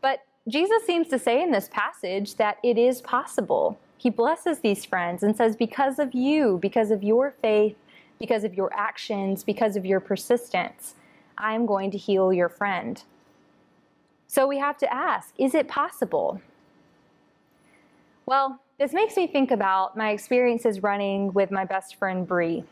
But 0.00 0.20
Jesus 0.48 0.84
seems 0.84 1.08
to 1.08 1.18
say 1.18 1.42
in 1.42 1.50
this 1.50 1.68
passage 1.68 2.36
that 2.36 2.58
it 2.62 2.78
is 2.78 3.00
possible. 3.00 3.78
He 3.96 4.10
blesses 4.10 4.60
these 4.60 4.84
friends 4.84 5.22
and 5.22 5.36
says, 5.36 5.56
Because 5.56 5.98
of 5.98 6.14
you, 6.14 6.58
because 6.60 6.90
of 6.90 7.02
your 7.02 7.34
faith, 7.42 7.76
because 8.22 8.44
of 8.44 8.54
your 8.54 8.72
actions, 8.72 9.42
because 9.42 9.74
of 9.74 9.84
your 9.84 9.98
persistence, 9.98 10.94
I'm 11.36 11.66
going 11.66 11.90
to 11.90 11.98
heal 11.98 12.32
your 12.32 12.48
friend. 12.48 13.02
So 14.28 14.46
we 14.46 14.58
have 14.58 14.78
to 14.78 14.94
ask 14.94 15.34
is 15.38 15.56
it 15.56 15.66
possible? 15.66 16.40
Well, 18.24 18.60
this 18.78 18.92
makes 18.92 19.16
me 19.16 19.26
think 19.26 19.50
about 19.50 19.96
my 19.96 20.10
experiences 20.10 20.84
running 20.84 21.32
with 21.32 21.50
my 21.50 21.64
best 21.64 21.96
friend 21.96 22.24
Bree. 22.24 22.62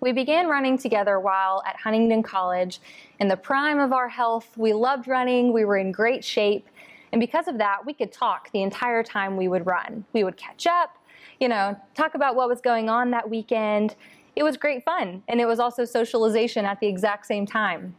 We 0.00 0.12
began 0.12 0.46
running 0.46 0.76
together 0.76 1.18
while 1.18 1.62
at 1.66 1.76
Huntingdon 1.76 2.22
College. 2.22 2.80
In 3.18 3.28
the 3.28 3.38
prime 3.38 3.78
of 3.78 3.94
our 3.94 4.10
health, 4.10 4.58
we 4.58 4.74
loved 4.74 5.08
running, 5.08 5.54
we 5.54 5.64
were 5.64 5.78
in 5.78 5.90
great 5.90 6.22
shape, 6.22 6.68
and 7.12 7.18
because 7.18 7.48
of 7.48 7.56
that, 7.56 7.86
we 7.86 7.94
could 7.94 8.12
talk 8.12 8.52
the 8.52 8.62
entire 8.62 9.02
time 9.02 9.38
we 9.38 9.48
would 9.48 9.64
run. 9.64 10.04
We 10.12 10.22
would 10.22 10.36
catch 10.36 10.66
up, 10.66 10.98
you 11.40 11.48
know, 11.48 11.80
talk 11.94 12.14
about 12.14 12.36
what 12.36 12.48
was 12.48 12.60
going 12.60 12.90
on 12.90 13.10
that 13.12 13.28
weekend. 13.28 13.94
It 14.40 14.42
was 14.42 14.56
great 14.56 14.86
fun, 14.86 15.22
and 15.28 15.38
it 15.38 15.44
was 15.44 15.60
also 15.60 15.84
socialization 15.84 16.64
at 16.64 16.80
the 16.80 16.86
exact 16.86 17.26
same 17.26 17.44
time. 17.44 17.94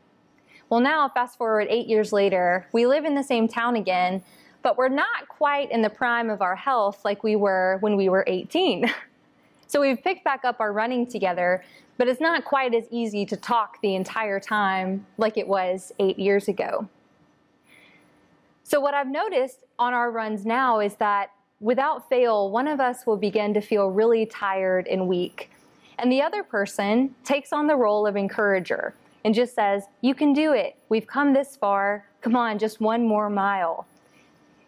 Well, 0.72 0.80
now, 0.80 1.08
fast 1.08 1.38
forward 1.38 1.68
eight 1.70 1.86
years 1.86 2.12
later, 2.12 2.66
we 2.74 2.88
live 2.88 3.06
in 3.06 3.14
the 3.14 3.22
same 3.22 3.48
town 3.48 3.76
again, 3.76 4.24
but 4.64 4.76
we're 4.76 4.90
not 4.90 5.28
quite 5.28 5.70
in 5.70 5.84
the 5.84 5.90
prime 5.92 6.32
of 6.32 6.42
our 6.42 6.56
health 6.56 7.06
like 7.06 7.22
we 7.24 7.36
were 7.36 7.78
when 7.82 7.96
we 7.96 8.10
were 8.10 8.24
18. 8.26 8.92
so 9.68 9.82
we've 9.82 10.02
picked 10.04 10.24
back 10.24 10.44
up 10.44 10.60
our 10.60 10.74
running 10.74 11.06
together, 11.06 11.64
but 12.00 12.08
it's 12.08 12.20
not 12.20 12.44
quite 12.44 12.74
as 12.74 12.86
easy 12.90 13.24
to 13.24 13.38
talk 13.38 13.80
the 13.84 13.94
entire 13.94 14.40
time 14.40 15.06
like 15.20 15.38
it 15.38 15.48
was 15.48 15.92
eight 16.00 16.18
years 16.18 16.48
ago. 16.48 16.90
So, 18.64 18.80
what 18.80 18.96
I've 18.96 19.12
noticed 19.12 19.60
on 19.78 19.94
our 19.94 20.10
runs 20.10 20.44
now 20.44 20.80
is 20.80 20.96
that 20.96 21.34
without 21.60 22.10
fail, 22.10 22.50
one 22.50 22.68
of 22.68 22.80
us 22.80 23.06
will 23.06 23.18
begin 23.18 23.54
to 23.54 23.62
feel 23.62 23.92
really 23.92 24.26
tired 24.26 24.88
and 24.88 25.08
weak. 25.08 25.52
And 26.02 26.12
the 26.12 26.24
other 26.24 26.42
person 26.42 27.14
takes 27.24 27.54
on 27.54 27.68
the 27.68 27.76
role 27.76 28.08
of 28.08 28.16
encourager 28.16 28.96
and 29.24 29.36
just 29.36 29.54
says, 29.54 29.84
You 30.02 30.16
can 30.16 30.34
do 30.34 30.52
it. 30.52 30.76
We've 30.90 31.06
come 31.06 31.32
this 31.32 31.56
far. 31.56 32.08
Come 32.22 32.36
on, 32.36 32.58
just 32.58 32.82
one 32.82 33.08
more 33.08 33.30
mile. 33.30 33.86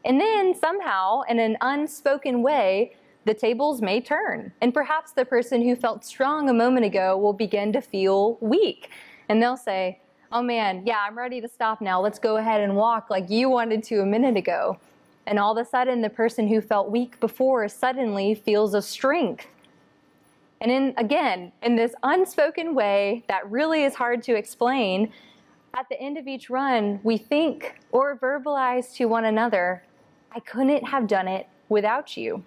And 0.06 0.22
then 0.22 0.54
somehow, 0.54 1.22
in 1.22 1.40
an 1.40 1.58
unspoken 1.62 2.44
way, 2.44 2.96
the 3.26 3.34
tables 3.34 3.82
may 3.82 4.00
turn. 4.00 4.52
And 4.62 4.74
perhaps 4.74 5.14
the 5.14 5.26
person 5.26 5.62
who 5.64 5.76
felt 5.76 6.06
strong 6.06 6.50
a 6.50 6.54
moment 6.54 6.86
ago 6.86 7.18
will 7.18 7.34
begin 7.34 7.74
to 7.74 7.82
feel 7.82 8.38
weak. 8.40 8.90
And 9.28 9.42
they'll 9.42 9.58
say, 9.58 10.00
oh 10.32 10.44
man, 10.44 10.84
yeah, 10.86 11.00
I'm 11.08 11.18
ready 11.18 11.42
to 11.42 11.48
stop 11.48 11.82
now. 11.82 12.00
Let's 12.02 12.20
go 12.20 12.38
ahead 12.38 12.62
and 12.62 12.76
walk 12.76 13.10
like 13.10 13.30
you 13.30 13.50
wanted 13.50 13.82
to 13.86 14.02
a 14.02 14.06
minute 14.06 14.38
ago. 14.38 14.78
And 15.26 15.40
all 15.40 15.58
of 15.58 15.66
a 15.66 15.68
sudden, 15.68 16.02
the 16.02 16.10
person 16.10 16.48
who 16.48 16.60
felt 16.60 16.92
weak 16.92 17.20
before 17.20 17.68
suddenly 17.70 18.36
feels 18.36 18.74
a 18.74 18.82
strength. 18.82 19.48
And 20.64 20.72
in, 20.72 20.94
again, 20.96 21.52
in 21.62 21.76
this 21.76 21.94
unspoken 22.04 22.74
way 22.74 23.26
that 23.28 23.52
really 23.52 23.84
is 23.84 23.94
hard 23.94 24.24
to 24.24 24.36
explain, 24.36 25.12
at 25.74 25.90
the 25.90 26.00
end 26.00 26.18
of 26.18 26.26
each 26.26 26.50
run, 26.50 27.02
we 27.04 27.18
think 27.18 27.76
or 27.92 28.18
verbalize 28.18 28.96
to 28.96 29.06
one 29.06 29.26
another, 29.26 29.84
I 30.32 30.40
couldn't 30.40 30.88
have 30.88 31.06
done 31.06 31.28
it 31.28 31.48
without 31.68 32.16
you. 32.16 32.46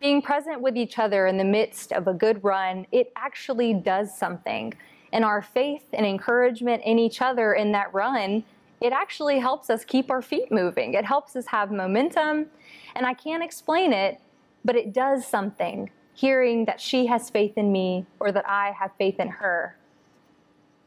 Being 0.00 0.22
present 0.22 0.60
with 0.60 0.76
each 0.76 1.00
other 1.00 1.26
in 1.26 1.36
the 1.36 1.44
midst 1.44 1.92
of 1.92 2.06
a 2.06 2.14
good 2.14 2.44
run, 2.44 2.86
it 2.92 3.12
actually 3.16 3.74
does 3.74 4.16
something 4.16 4.72
and 5.12 5.24
our 5.24 5.42
faith 5.42 5.84
and 5.92 6.06
encouragement 6.06 6.82
in 6.84 6.98
each 6.98 7.22
other 7.22 7.54
in 7.54 7.72
that 7.72 7.92
run, 7.92 8.44
it 8.80 8.92
actually 8.92 9.40
helps 9.40 9.68
us 9.68 9.84
keep 9.84 10.10
our 10.10 10.22
feet 10.22 10.52
moving. 10.52 10.94
It 10.94 11.04
helps 11.04 11.34
us 11.34 11.46
have 11.46 11.72
momentum. 11.72 12.46
And 12.94 13.06
I 13.06 13.14
can't 13.14 13.42
explain 13.42 13.92
it, 13.92 14.20
but 14.64 14.76
it 14.76 14.92
does 14.92 15.26
something 15.26 15.90
hearing 16.16 16.64
that 16.64 16.80
she 16.80 17.06
has 17.06 17.28
faith 17.28 17.58
in 17.58 17.70
me 17.70 18.06
or 18.18 18.32
that 18.32 18.48
I 18.48 18.72
have 18.72 18.90
faith 18.96 19.20
in 19.20 19.28
her. 19.28 19.76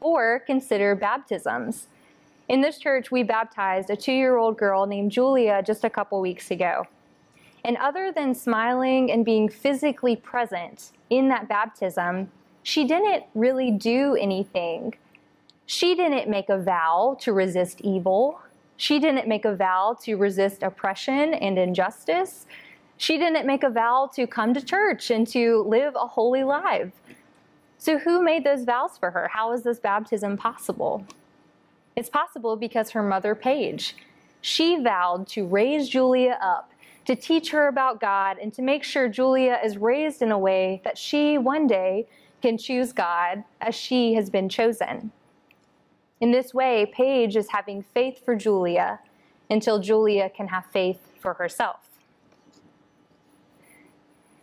Or 0.00 0.40
consider 0.40 0.96
baptisms. 0.96 1.86
In 2.48 2.62
this 2.62 2.78
church, 2.78 3.12
we 3.12 3.22
baptized 3.22 3.90
a 3.90 3.96
two 3.96 4.12
year 4.12 4.36
old 4.36 4.58
girl 4.58 4.86
named 4.86 5.12
Julia 5.12 5.62
just 5.64 5.84
a 5.84 5.90
couple 5.90 6.20
weeks 6.20 6.50
ago. 6.50 6.88
And 7.64 7.76
other 7.76 8.10
than 8.10 8.34
smiling 8.34 9.12
and 9.12 9.24
being 9.24 9.48
physically 9.48 10.16
present 10.16 10.90
in 11.10 11.28
that 11.28 11.48
baptism, 11.48 12.32
she 12.64 12.84
didn't 12.84 13.24
really 13.36 13.70
do 13.70 14.16
anything. 14.16 14.94
She 15.66 15.94
didn't 15.94 16.28
make 16.28 16.48
a 16.48 16.58
vow 16.58 17.16
to 17.20 17.32
resist 17.32 17.82
evil. 17.82 18.40
She 18.76 18.98
didn't 18.98 19.28
make 19.28 19.44
a 19.44 19.54
vow 19.54 19.96
to 20.02 20.16
resist 20.16 20.64
oppression 20.64 21.34
and 21.34 21.56
injustice. 21.56 22.46
She 23.00 23.16
didn't 23.16 23.46
make 23.46 23.62
a 23.62 23.70
vow 23.70 24.10
to 24.14 24.26
come 24.26 24.52
to 24.52 24.60
church 24.60 25.10
and 25.10 25.26
to 25.28 25.62
live 25.66 25.94
a 25.96 26.06
holy 26.06 26.44
life. 26.44 26.92
So, 27.78 27.96
who 27.96 28.22
made 28.22 28.44
those 28.44 28.64
vows 28.64 28.98
for 28.98 29.10
her? 29.12 29.26
How 29.28 29.52
is 29.52 29.62
this 29.62 29.78
baptism 29.78 30.36
possible? 30.36 31.06
It's 31.96 32.10
possible 32.10 32.56
because 32.56 32.90
her 32.90 33.02
mother, 33.02 33.34
Paige, 33.34 33.96
she 34.42 34.82
vowed 34.82 35.26
to 35.28 35.46
raise 35.46 35.88
Julia 35.88 36.38
up, 36.42 36.72
to 37.06 37.16
teach 37.16 37.52
her 37.52 37.68
about 37.68 38.02
God, 38.02 38.36
and 38.36 38.52
to 38.52 38.60
make 38.60 38.84
sure 38.84 39.08
Julia 39.08 39.58
is 39.64 39.78
raised 39.78 40.20
in 40.20 40.30
a 40.30 40.38
way 40.38 40.82
that 40.84 40.98
she 40.98 41.38
one 41.38 41.66
day 41.66 42.06
can 42.42 42.58
choose 42.58 42.92
God 42.92 43.44
as 43.62 43.74
she 43.74 44.12
has 44.12 44.28
been 44.28 44.50
chosen. 44.50 45.10
In 46.20 46.32
this 46.32 46.52
way, 46.52 46.84
Paige 46.94 47.36
is 47.36 47.48
having 47.48 47.82
faith 47.94 48.22
for 48.22 48.36
Julia 48.36 48.98
until 49.48 49.78
Julia 49.78 50.28
can 50.28 50.48
have 50.48 50.66
faith 50.66 51.00
for 51.18 51.32
herself. 51.32 51.89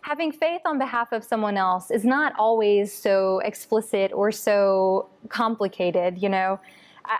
Having 0.08 0.32
faith 0.32 0.62
on 0.64 0.78
behalf 0.78 1.12
of 1.12 1.22
someone 1.22 1.58
else 1.58 1.90
is 1.90 2.02
not 2.02 2.32
always 2.38 2.90
so 2.90 3.40
explicit 3.40 4.10
or 4.14 4.32
so 4.32 5.06
complicated, 5.28 6.16
you 6.16 6.30
know. 6.30 6.58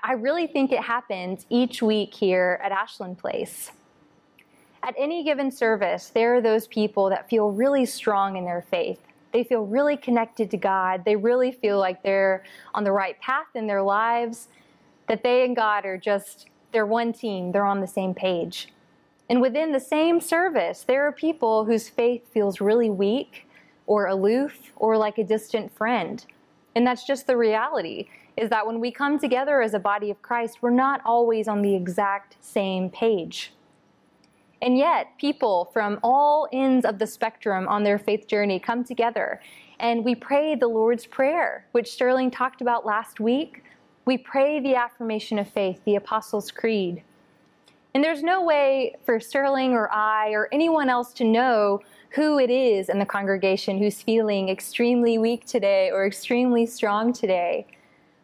I 0.02 0.12
really 0.14 0.47
think 0.47 0.73
it 0.73 0.80
happens 0.80 1.45
each 1.50 1.83
week 1.83 2.14
here 2.14 2.59
at 2.62 2.73
Ashland 2.73 3.18
Place. 3.18 3.73
At 4.83 4.95
any 4.97 5.23
given 5.23 5.50
service, 5.50 6.09
there 6.09 6.37
are 6.37 6.40
those 6.40 6.66
people 6.66 7.11
that 7.11 7.28
feel 7.28 7.50
really 7.50 7.85
strong 7.85 8.37
in 8.37 8.47
their 8.47 8.62
faith 8.62 9.00
they 9.33 9.45
feel 9.45 9.64
really 9.66 9.97
connected 9.97 10.50
to 10.50 10.57
God. 10.57 11.04
They 11.04 11.16
really 11.16 11.52
feel 11.52 11.78
like 11.78 12.02
they're 12.02 12.45
on 12.75 12.85
the 12.85 12.92
right 12.92 13.21
path 13.21 13.47
in 13.54 13.66
their 13.66 13.83
lives, 13.83 14.49
that 15.09 15.23
they 15.23 15.45
and 15.45 15.54
God 15.54 15.85
are 15.85 15.99
just, 15.99 16.47
they're 16.73 16.87
one 16.87 17.12
team, 17.12 17.52
they're 17.52 17.64
on 17.64 17.80
the 17.80 17.87
same 17.87 18.14
page. 18.14 18.68
And 19.28 19.40
within 19.40 19.73
the 19.73 19.80
same 19.80 20.20
service, 20.20 20.85
there 20.87 21.06
are 21.06 21.12
people 21.12 21.64
whose 21.64 21.88
faith 21.88 22.32
feels 22.32 22.61
really 22.61 22.90
weak 22.90 23.47
or 23.87 24.06
aloof 24.06 24.73
or 24.76 24.97
like 24.97 25.18
a 25.18 25.25
distant 25.25 25.75
friend. 25.76 26.25
And 26.75 26.87
that's 26.87 27.06
just 27.06 27.26
the 27.26 27.37
reality 27.37 28.08
is 28.37 28.50
that 28.50 28.66
when 28.66 28.78
we 28.80 28.90
come 28.90 29.18
together 29.18 29.61
as 29.62 29.75
a 29.75 29.78
body 29.78 30.11
of 30.11 30.23
Christ, 30.23 30.58
we're 30.62 30.70
not 30.70 31.00
always 31.04 31.49
on 31.49 31.62
the 31.62 31.75
exact 31.75 32.37
same 32.40 32.88
page. 32.88 33.52
And 34.62 34.78
yet, 34.78 35.08
people 35.18 35.70
from 35.73 35.99
all 36.02 36.49
ends 36.52 36.85
of 36.85 36.99
the 36.99 37.06
spectrum 37.06 37.68
on 37.68 37.85
their 37.85 37.99
faith 37.99 38.26
journey 38.26 38.58
come 38.58 38.85
together 38.85 39.40
and 39.80 40.04
we 40.04 40.14
pray 40.14 40.56
the 40.56 40.66
Lord's 40.66 41.06
Prayer, 41.06 41.66
which 41.73 41.92
Sterling 41.92 42.30
talked 42.30 42.61
about 42.61 42.85
last 42.85 43.20
week. 43.20 43.62
We 44.06 44.18
pray 44.18 44.58
the 44.58 44.75
affirmation 44.75 45.38
of 45.38 45.49
faith, 45.49 45.80
the 45.85 45.94
Apostles' 45.94 46.50
Creed. 46.50 47.02
And 47.95 48.04
there's 48.04 48.23
no 48.23 48.45
way 48.45 48.97
for 49.04 49.18
Sterling 49.18 49.73
or 49.73 49.90
I 49.92 50.30
or 50.30 50.49
anyone 50.52 50.88
else 50.88 51.12
to 51.14 51.25
know 51.25 51.80
who 52.11 52.38
it 52.38 52.50
is 52.50 52.88
in 52.88 52.99
the 52.99 53.07
congregation 53.07 53.78
who's 53.78 54.02
feeling 54.02 54.49
extremely 54.49 55.18
weak 55.18 55.45
today 55.47 55.90
or 55.90 56.07
extremely 56.07 56.66
strong 56.66 57.12
today. 57.12 57.66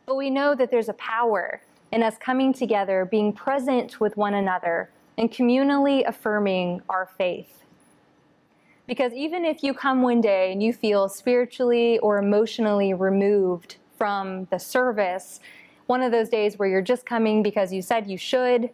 But 0.06 0.16
we 0.16 0.30
know 0.30 0.54
that 0.54 0.70
there's 0.70 0.88
a 0.88 0.94
power 0.94 1.60
in 1.92 2.02
us 2.02 2.16
coming 2.18 2.52
together, 2.52 3.04
being 3.04 3.32
present 3.32 4.00
with 4.00 4.16
one 4.16 4.34
another, 4.34 4.90
and 5.16 5.30
communally 5.30 6.06
affirming 6.06 6.82
our 6.88 7.06
faith. 7.06 7.64
Because 8.86 9.12
even 9.12 9.44
if 9.44 9.62
you 9.62 9.72
come 9.72 10.02
one 10.02 10.20
day 10.20 10.52
and 10.52 10.62
you 10.62 10.72
feel 10.72 11.08
spiritually 11.08 11.98
or 12.00 12.18
emotionally 12.18 12.92
removed 12.92 13.76
from 13.96 14.46
the 14.50 14.58
service, 14.58 15.40
one 15.86 16.02
of 16.02 16.12
those 16.12 16.28
days 16.28 16.58
where 16.58 16.68
you're 16.68 16.82
just 16.82 17.06
coming 17.06 17.42
because 17.42 17.72
you 17.72 17.80
said 17.80 18.10
you 18.10 18.18
should, 18.18 18.70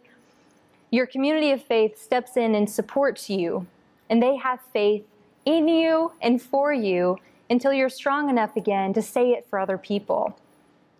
your 0.91 1.05
community 1.05 1.51
of 1.51 1.63
faith 1.63 1.99
steps 1.99 2.35
in 2.35 2.53
and 2.53 2.69
supports 2.69 3.29
you, 3.29 3.65
and 4.09 4.21
they 4.21 4.35
have 4.35 4.59
faith 4.73 5.05
in 5.45 5.67
you 5.67 6.11
and 6.21 6.41
for 6.41 6.73
you 6.73 7.17
until 7.49 7.73
you're 7.73 7.89
strong 7.89 8.29
enough 8.29 8.55
again 8.57 8.93
to 8.93 9.01
say 9.01 9.31
it 9.31 9.47
for 9.49 9.57
other 9.57 9.77
people. 9.77 10.37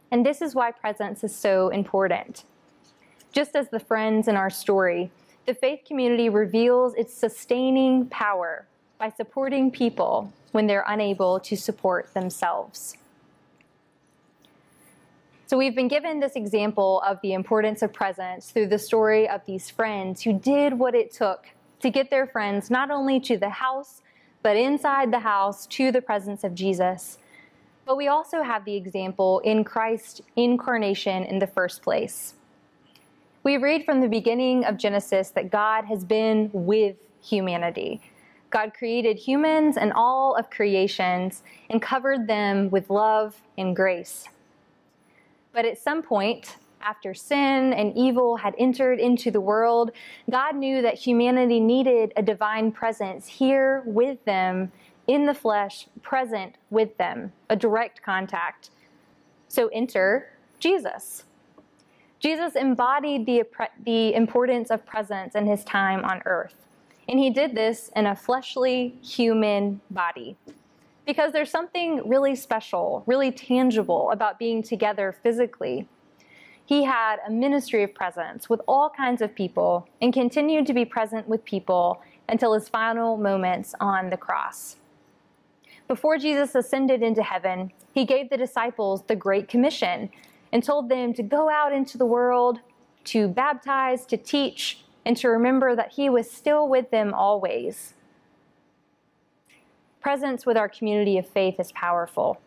And 0.09 0.25
this 0.25 0.41
is 0.41 0.55
why 0.55 0.71
presence 0.71 1.23
is 1.23 1.35
so 1.35 1.69
important. 1.69 2.45
Just 3.33 3.55
as 3.55 3.69
the 3.69 3.79
friends 3.79 4.27
in 4.27 4.35
our 4.35 4.49
story, 4.49 5.11
the 5.45 5.53
faith 5.53 5.81
community 5.85 6.29
reveals 6.29 6.93
its 6.95 7.13
sustaining 7.13 8.07
power 8.07 8.65
by 8.97 9.09
supporting 9.09 9.71
people 9.71 10.31
when 10.51 10.67
they're 10.67 10.85
unable 10.87 11.39
to 11.39 11.55
support 11.57 12.13
themselves. 12.13 12.95
So, 15.51 15.57
we've 15.57 15.75
been 15.75 15.89
given 15.89 16.21
this 16.21 16.37
example 16.37 17.01
of 17.05 17.19
the 17.21 17.33
importance 17.33 17.81
of 17.81 17.91
presence 17.91 18.51
through 18.51 18.67
the 18.67 18.79
story 18.79 19.27
of 19.27 19.45
these 19.45 19.69
friends 19.69 20.21
who 20.21 20.31
did 20.31 20.79
what 20.79 20.95
it 20.95 21.11
took 21.11 21.45
to 21.81 21.89
get 21.89 22.09
their 22.09 22.25
friends 22.25 22.71
not 22.71 22.89
only 22.89 23.19
to 23.19 23.35
the 23.35 23.49
house, 23.49 24.01
but 24.43 24.55
inside 24.55 25.11
the 25.11 25.19
house 25.19 25.67
to 25.67 25.91
the 25.91 26.01
presence 26.01 26.45
of 26.45 26.55
Jesus. 26.55 27.17
But 27.85 27.97
we 27.97 28.07
also 28.07 28.43
have 28.43 28.63
the 28.63 28.77
example 28.77 29.39
in 29.39 29.65
Christ's 29.65 30.21
incarnation 30.37 31.23
in 31.25 31.39
the 31.39 31.47
first 31.47 31.81
place. 31.81 32.35
We 33.43 33.57
read 33.57 33.83
from 33.83 33.99
the 33.99 34.07
beginning 34.07 34.63
of 34.63 34.77
Genesis 34.77 35.31
that 35.31 35.51
God 35.51 35.83
has 35.83 36.05
been 36.05 36.49
with 36.53 36.95
humanity. 37.21 37.99
God 38.51 38.73
created 38.73 39.17
humans 39.17 39.75
and 39.75 39.91
all 39.91 40.33
of 40.33 40.49
creations 40.49 41.43
and 41.69 41.81
covered 41.81 42.27
them 42.27 42.69
with 42.69 42.89
love 42.89 43.41
and 43.57 43.75
grace. 43.75 44.29
But 45.53 45.65
at 45.65 45.77
some 45.77 46.01
point, 46.01 46.57
after 46.81 47.13
sin 47.13 47.73
and 47.73 47.95
evil 47.95 48.37
had 48.37 48.55
entered 48.57 48.99
into 48.99 49.31
the 49.31 49.41
world, 49.41 49.91
God 50.29 50.55
knew 50.55 50.81
that 50.81 50.95
humanity 50.95 51.59
needed 51.59 52.13
a 52.15 52.21
divine 52.21 52.71
presence 52.71 53.27
here 53.27 53.83
with 53.85 54.23
them 54.25 54.71
in 55.07 55.25
the 55.25 55.33
flesh, 55.33 55.87
present 56.01 56.55
with 56.69 56.97
them, 56.97 57.33
a 57.49 57.55
direct 57.55 58.01
contact. 58.01 58.69
So 59.47 59.67
enter 59.69 60.29
Jesus. 60.59 61.25
Jesus 62.19 62.55
embodied 62.55 63.25
the, 63.25 63.43
the 63.83 64.13
importance 64.13 64.69
of 64.69 64.85
presence 64.85 65.35
in 65.35 65.47
his 65.47 65.63
time 65.63 66.05
on 66.05 66.21
earth. 66.25 66.55
And 67.09 67.19
he 67.19 67.31
did 67.31 67.55
this 67.55 67.89
in 67.95 68.05
a 68.05 68.15
fleshly 68.15 68.95
human 69.03 69.81
body. 69.89 70.37
Because 71.05 71.33
there's 71.33 71.49
something 71.49 72.07
really 72.07 72.35
special, 72.35 73.03
really 73.07 73.31
tangible 73.31 74.11
about 74.11 74.37
being 74.37 74.61
together 74.61 75.15
physically. 75.23 75.87
He 76.65 76.83
had 76.83 77.17
a 77.27 77.31
ministry 77.31 77.83
of 77.83 77.93
presence 77.93 78.49
with 78.49 78.61
all 78.67 78.89
kinds 78.89 79.21
of 79.21 79.35
people 79.35 79.87
and 80.01 80.13
continued 80.13 80.67
to 80.67 80.73
be 80.73 80.85
present 80.85 81.27
with 81.27 81.43
people 81.43 82.01
until 82.29 82.53
his 82.53 82.69
final 82.69 83.17
moments 83.17 83.75
on 83.79 84.09
the 84.09 84.17
cross. 84.17 84.77
Before 85.87 86.17
Jesus 86.17 86.55
ascended 86.55 87.03
into 87.03 87.23
heaven, 87.23 87.73
he 87.93 88.05
gave 88.05 88.29
the 88.29 88.37
disciples 88.37 89.03
the 89.03 89.15
Great 89.15 89.49
Commission 89.49 90.09
and 90.53 90.63
told 90.63 90.87
them 90.87 91.13
to 91.15 91.23
go 91.23 91.49
out 91.49 91.73
into 91.73 91.97
the 91.97 92.05
world, 92.05 92.59
to 93.05 93.27
baptize, 93.27 94.05
to 94.05 94.15
teach, 94.15 94.85
and 95.05 95.17
to 95.17 95.27
remember 95.27 95.75
that 95.75 95.91
he 95.91 96.09
was 96.09 96.31
still 96.31 96.69
with 96.69 96.89
them 96.91 97.13
always. 97.13 97.95
Presence 100.01 100.47
with 100.47 100.57
our 100.57 100.67
community 100.67 101.19
of 101.19 101.27
faith 101.27 101.59
is 101.59 101.71
powerful. 101.73 102.41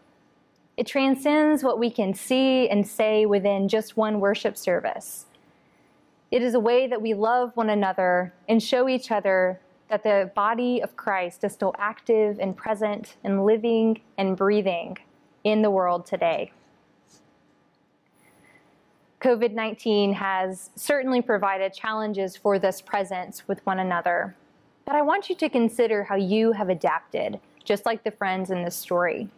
It 0.76 0.88
transcends 0.88 1.62
what 1.62 1.78
we 1.78 1.88
can 1.88 2.12
see 2.12 2.68
and 2.68 2.86
say 2.86 3.26
within 3.26 3.68
just 3.68 3.96
one 3.96 4.18
worship 4.18 4.56
service. 4.56 5.26
It 6.32 6.42
is 6.42 6.54
a 6.54 6.60
way 6.60 6.88
that 6.88 7.00
we 7.00 7.14
love 7.14 7.52
one 7.56 7.70
another 7.70 8.34
and 8.48 8.60
show 8.60 8.88
each 8.88 9.12
other 9.12 9.60
that 9.88 10.02
the 10.02 10.32
body 10.34 10.82
of 10.82 10.96
Christ 10.96 11.44
is 11.44 11.52
still 11.52 11.74
active 11.78 12.40
and 12.40 12.56
present 12.56 13.16
and 13.22 13.44
living 13.44 14.00
and 14.18 14.36
breathing 14.36 14.98
in 15.44 15.62
the 15.62 15.70
world 15.70 16.06
today. 16.06 16.50
COVID 19.20 19.52
19 19.52 20.12
has 20.14 20.70
certainly 20.74 21.22
provided 21.22 21.72
challenges 21.72 22.36
for 22.36 22.58
this 22.58 22.80
presence 22.80 23.46
with 23.46 23.64
one 23.64 23.78
another. 23.78 24.34
But 24.84 24.96
I 24.96 25.02
want 25.02 25.28
you 25.28 25.34
to 25.36 25.48
consider 25.48 26.04
how 26.04 26.16
you 26.16 26.52
have 26.52 26.68
adapted, 26.68 27.40
just 27.64 27.86
like 27.86 28.04
the 28.04 28.10
friends 28.10 28.50
in 28.50 28.62
this 28.62 28.76
story 28.76 29.28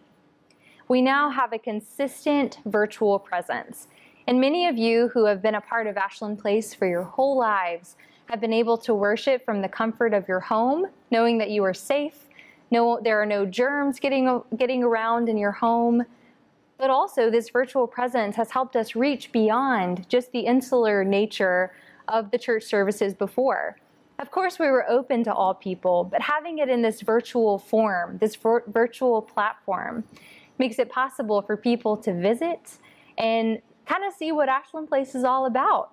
we 0.88 1.02
now 1.02 1.30
have 1.30 1.52
a 1.52 1.58
consistent 1.58 2.58
virtual 2.64 3.18
presence. 3.18 3.88
And 4.26 4.40
many 4.40 4.66
of 4.66 4.76
you 4.76 5.08
who 5.08 5.24
have 5.24 5.42
been 5.42 5.54
a 5.54 5.60
part 5.60 5.86
of 5.86 5.96
Ashland 5.96 6.38
Place 6.38 6.74
for 6.74 6.86
your 6.86 7.02
whole 7.02 7.36
lives 7.36 7.96
have 8.28 8.40
been 8.40 8.52
able 8.52 8.76
to 8.78 8.94
worship 8.94 9.44
from 9.44 9.62
the 9.62 9.68
comfort 9.68 10.14
of 10.14 10.26
your 10.28 10.40
home, 10.40 10.86
knowing 11.10 11.38
that 11.38 11.50
you 11.50 11.64
are 11.64 11.74
safe, 11.74 12.28
no, 12.70 13.00
there 13.02 13.20
are 13.20 13.26
no 13.26 13.46
germs 13.46 14.00
getting, 14.00 14.42
getting 14.56 14.82
around 14.82 15.28
in 15.28 15.38
your 15.38 15.52
home. 15.52 16.04
But 16.78 16.90
also, 16.90 17.30
this 17.30 17.48
virtual 17.50 17.86
presence 17.86 18.34
has 18.34 18.50
helped 18.50 18.74
us 18.74 18.96
reach 18.96 19.30
beyond 19.30 20.08
just 20.08 20.32
the 20.32 20.40
insular 20.40 21.04
nature 21.04 21.72
of 22.08 22.32
the 22.32 22.38
church 22.38 22.64
services 22.64 23.14
before. 23.14 23.76
Of 24.18 24.30
course, 24.30 24.58
we 24.58 24.66
were 24.68 24.88
open 24.88 25.24
to 25.24 25.34
all 25.34 25.54
people, 25.54 26.04
but 26.04 26.22
having 26.22 26.58
it 26.58 26.70
in 26.70 26.80
this 26.80 27.02
virtual 27.02 27.58
form, 27.58 28.16
this 28.18 28.34
vir- 28.34 28.64
virtual 28.66 29.20
platform, 29.20 30.04
makes 30.58 30.78
it 30.78 30.90
possible 30.90 31.42
for 31.42 31.56
people 31.56 31.96
to 31.98 32.14
visit 32.14 32.78
and 33.18 33.60
kind 33.84 34.04
of 34.04 34.14
see 34.14 34.32
what 34.32 34.48
Ashland 34.48 34.88
Place 34.88 35.14
is 35.14 35.22
all 35.22 35.44
about. 35.44 35.90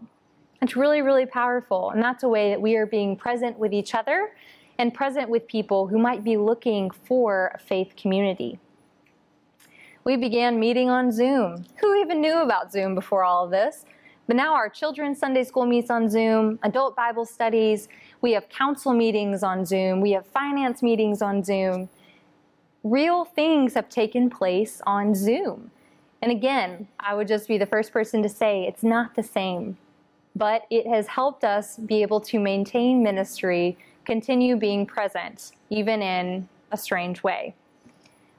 It's 0.62 0.78
really, 0.78 1.02
really 1.02 1.26
powerful. 1.26 1.90
And 1.92 2.02
that's 2.02 2.24
a 2.24 2.30
way 2.30 2.50
that 2.52 2.62
we 2.62 2.78
are 2.78 2.86
being 2.86 3.18
present 3.18 3.60
with 3.60 3.74
each 3.74 3.94
other 3.94 4.32
and 4.80 4.94
present 4.94 5.30
with 5.30 5.46
people 5.48 5.88
who 5.88 6.00
might 6.00 6.24
be 6.24 6.38
looking 6.38 6.90
for 6.90 7.52
a 7.54 7.60
faith 7.60 7.94
community. 7.98 8.58
We 10.06 10.16
began 10.16 10.60
meeting 10.60 10.90
on 10.90 11.12
Zoom. 11.12 11.66
Who 11.82 11.96
even 12.02 12.22
knew 12.22 12.42
about 12.42 12.72
Zoom 12.72 12.96
before 12.96 13.24
all 13.24 13.46
of 13.46 13.52
this? 13.52 13.86
But 14.28 14.38
now 14.38 14.54
our 14.54 14.70
children's 14.70 15.20
Sunday 15.20 15.44
school 15.44 15.66
meets 15.66 15.90
on 15.90 16.10
Zoom, 16.10 16.58
adult 16.64 16.96
Bible 16.96 17.26
studies, 17.26 17.90
we 18.24 18.32
have 18.32 18.50
council 18.50 18.94
meetings 18.94 19.44
on 19.44 19.64
Zoom, 19.68 20.02
we 20.02 20.12
have 20.14 20.26
finance 20.26 20.82
meetings 20.82 21.22
on 21.22 21.44
Zoom 21.44 21.90
real 22.84 23.24
things 23.24 23.74
have 23.74 23.90
taken 23.90 24.30
place 24.30 24.82
on 24.86 25.16
Zoom. 25.16 25.72
And 26.22 26.32
again, 26.32 26.88
I 27.00 27.16
would 27.16 27.28
just 27.28 27.48
be 27.48 27.58
the 27.58 27.66
first 27.66 27.92
person 27.92 28.22
to 28.24 28.30
say 28.30 28.64
it's 28.64 28.84
not 28.84 29.16
the 29.16 29.24
same, 29.24 29.78
but 30.36 30.66
it 30.70 30.88
has 30.88 31.08
helped 31.08 31.44
us 31.44 31.78
be 31.78 32.02
able 32.02 32.22
to 32.22 32.40
maintain 32.40 33.04
ministry, 33.04 33.78
continue 34.06 34.56
being 34.56 34.86
present, 34.86 35.54
even 35.70 36.02
in 36.02 36.48
a 36.72 36.78
strange 36.78 37.24
way. 37.24 37.56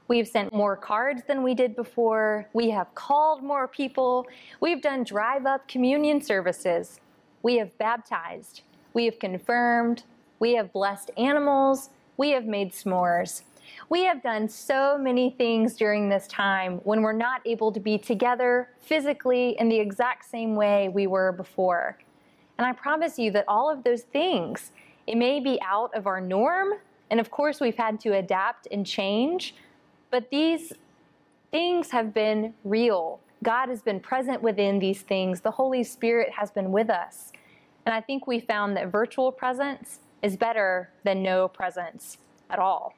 We've 0.07 0.27
sent 0.27 0.53
more 0.53 0.75
cards 0.75 1.23
than 1.27 1.41
we 1.41 1.55
did 1.55 1.75
before. 1.75 2.47
We 2.53 2.69
have 2.69 2.93
called 2.93 3.41
more 3.41 3.67
people. 3.67 4.27
We've 4.59 4.81
done 4.81 5.03
drive 5.03 5.47
up 5.47 5.67
communion 5.67 6.21
services. 6.21 6.99
We 7.41 7.55
have 7.57 7.75
baptized. 7.79 8.61
We 8.95 9.05
have 9.05 9.19
confirmed. 9.19 10.03
We 10.39 10.55
have 10.55 10.71
blessed 10.71 11.11
animals. 11.17 11.89
We 12.17 12.31
have 12.31 12.45
made 12.45 12.71
s'mores. 12.71 13.43
We 13.89 14.05
have 14.05 14.23
done 14.23 14.47
so 14.47 14.97
many 14.97 15.31
things 15.31 15.75
during 15.75 16.07
this 16.07 16.27
time 16.27 16.77
when 16.85 17.01
we're 17.01 17.11
not 17.11 17.41
able 17.45 17.73
to 17.73 17.79
be 17.79 17.97
together 17.97 18.69
physically 18.79 19.57
in 19.59 19.67
the 19.67 19.77
exact 19.77 20.23
same 20.23 20.55
way 20.55 20.87
we 20.87 21.07
were 21.07 21.33
before. 21.33 21.97
And 22.57 22.65
I 22.65 22.71
promise 22.71 23.19
you 23.19 23.31
that 23.31 23.43
all 23.49 23.69
of 23.69 23.83
those 23.83 24.03
things, 24.03 24.71
it 25.07 25.17
may 25.17 25.41
be 25.41 25.59
out 25.61 25.93
of 25.93 26.07
our 26.07 26.21
norm, 26.21 26.75
and 27.11 27.19
of 27.19 27.29
course 27.29 27.59
we've 27.59 27.75
had 27.75 27.99
to 28.01 28.13
adapt 28.13 28.67
and 28.71 28.85
change, 28.85 29.55
but 30.09 30.29
these 30.29 30.71
things 31.51 31.91
have 31.91 32.13
been 32.13 32.53
real. 32.63 33.19
God 33.43 33.67
has 33.67 33.81
been 33.81 33.99
present 33.99 34.41
within 34.41 34.79
these 34.79 35.01
things. 35.01 35.41
The 35.41 35.51
Holy 35.51 35.83
Spirit 35.83 36.31
has 36.31 36.49
been 36.49 36.71
with 36.71 36.89
us. 36.89 37.33
And 37.85 37.93
I 37.93 38.01
think 38.01 38.27
we 38.27 38.39
found 38.39 38.75
that 38.77 38.91
virtual 38.91 39.31
presence 39.31 39.99
is 40.21 40.35
better 40.35 40.89
than 41.03 41.21
no 41.21 41.47
presence 41.47 42.17
at 42.49 42.59
all. 42.59 42.95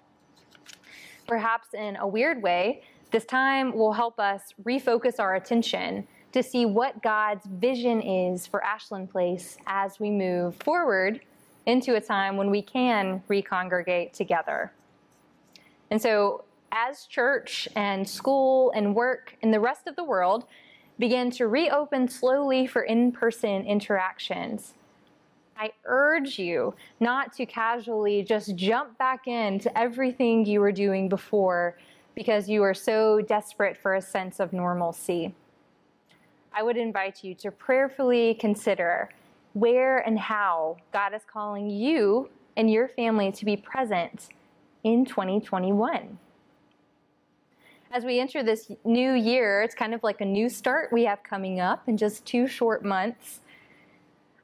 Perhaps 1.28 1.74
in 1.74 1.98
a 1.98 2.08
weird 2.08 2.42
way, 2.42 2.82
this 3.12 3.26
time 3.26 3.76
will 3.76 3.94
help 3.94 4.20
us 4.20 4.54
refocus 4.64 5.20
our 5.20 5.36
attention 5.36 6.08
to 6.32 6.44
see 6.44 6.66
what 6.66 7.02
God's 7.02 7.46
vision 7.46 8.02
is 8.02 8.46
for 8.46 8.64
Ashland 8.64 9.10
Place 9.10 9.58
as 9.66 10.00
we 10.00 10.10
move 10.10 10.56
forward 10.58 11.22
into 11.66 11.96
a 11.96 12.02
time 12.02 12.38
when 12.38 12.50
we 12.50 12.62
can 12.62 13.22
recongregate 13.28 14.14
together. 14.14 14.72
And 15.90 16.02
so, 16.02 16.44
as 16.72 17.06
church 17.06 17.68
and 17.76 18.08
school 18.08 18.72
and 18.76 18.94
work 18.94 19.36
and 19.42 19.54
the 19.54 19.60
rest 19.60 19.88
of 19.88 19.96
the 19.96 20.04
world 20.04 20.46
begin 21.00 21.32
to 21.32 21.48
reopen 21.48 22.08
slowly 22.08 22.68
for 22.68 22.82
in 22.82 23.12
person 23.12 23.66
interactions, 23.66 24.74
I 25.60 25.72
urge 25.86 26.38
you 26.38 26.76
not 27.00 27.34
to 27.34 27.46
casually 27.46 28.24
just 28.24 28.56
jump 28.56 28.98
back 28.98 29.28
into 29.28 29.76
everything 29.78 30.46
you 30.46 30.60
were 30.60 30.72
doing 30.72 31.10
before 31.10 31.78
because 32.14 32.48
you 32.48 32.64
are 32.64 32.74
so 32.74 33.22
desperate 33.22 33.78
for 33.78 33.96
a 33.96 34.02
sense 34.02 34.40
of 34.40 34.54
normalcy. 34.54 35.34
I 36.54 36.64
would 36.64 36.78
invite 36.78 37.24
you 37.24 37.36
to 37.36 37.52
prayerfully 37.52 38.36
consider 38.36 39.10
where 39.54 40.00
and 40.00 40.18
how 40.18 40.78
God 40.94 41.14
is 41.14 41.22
calling 41.32 41.70
you 41.70 42.30
and 42.56 42.70
your 42.70 42.88
family 42.88 43.32
to 43.34 43.46
be 43.46 43.58
present 43.58 44.30
in 44.84 45.06
2021. 45.06 46.18
As 47.92 48.04
we 48.04 48.20
enter 48.20 48.44
this 48.44 48.70
new 48.84 49.14
year, 49.14 49.62
it's 49.62 49.74
kind 49.74 49.94
of 49.94 50.04
like 50.04 50.20
a 50.20 50.26
new 50.26 50.50
start 50.50 50.92
we 50.92 51.06
have 51.06 51.24
coming 51.24 51.62
up 51.62 51.88
in 51.88 51.96
just 51.96 52.26
two 52.26 52.46
short 52.46 52.84
months. 52.84 53.40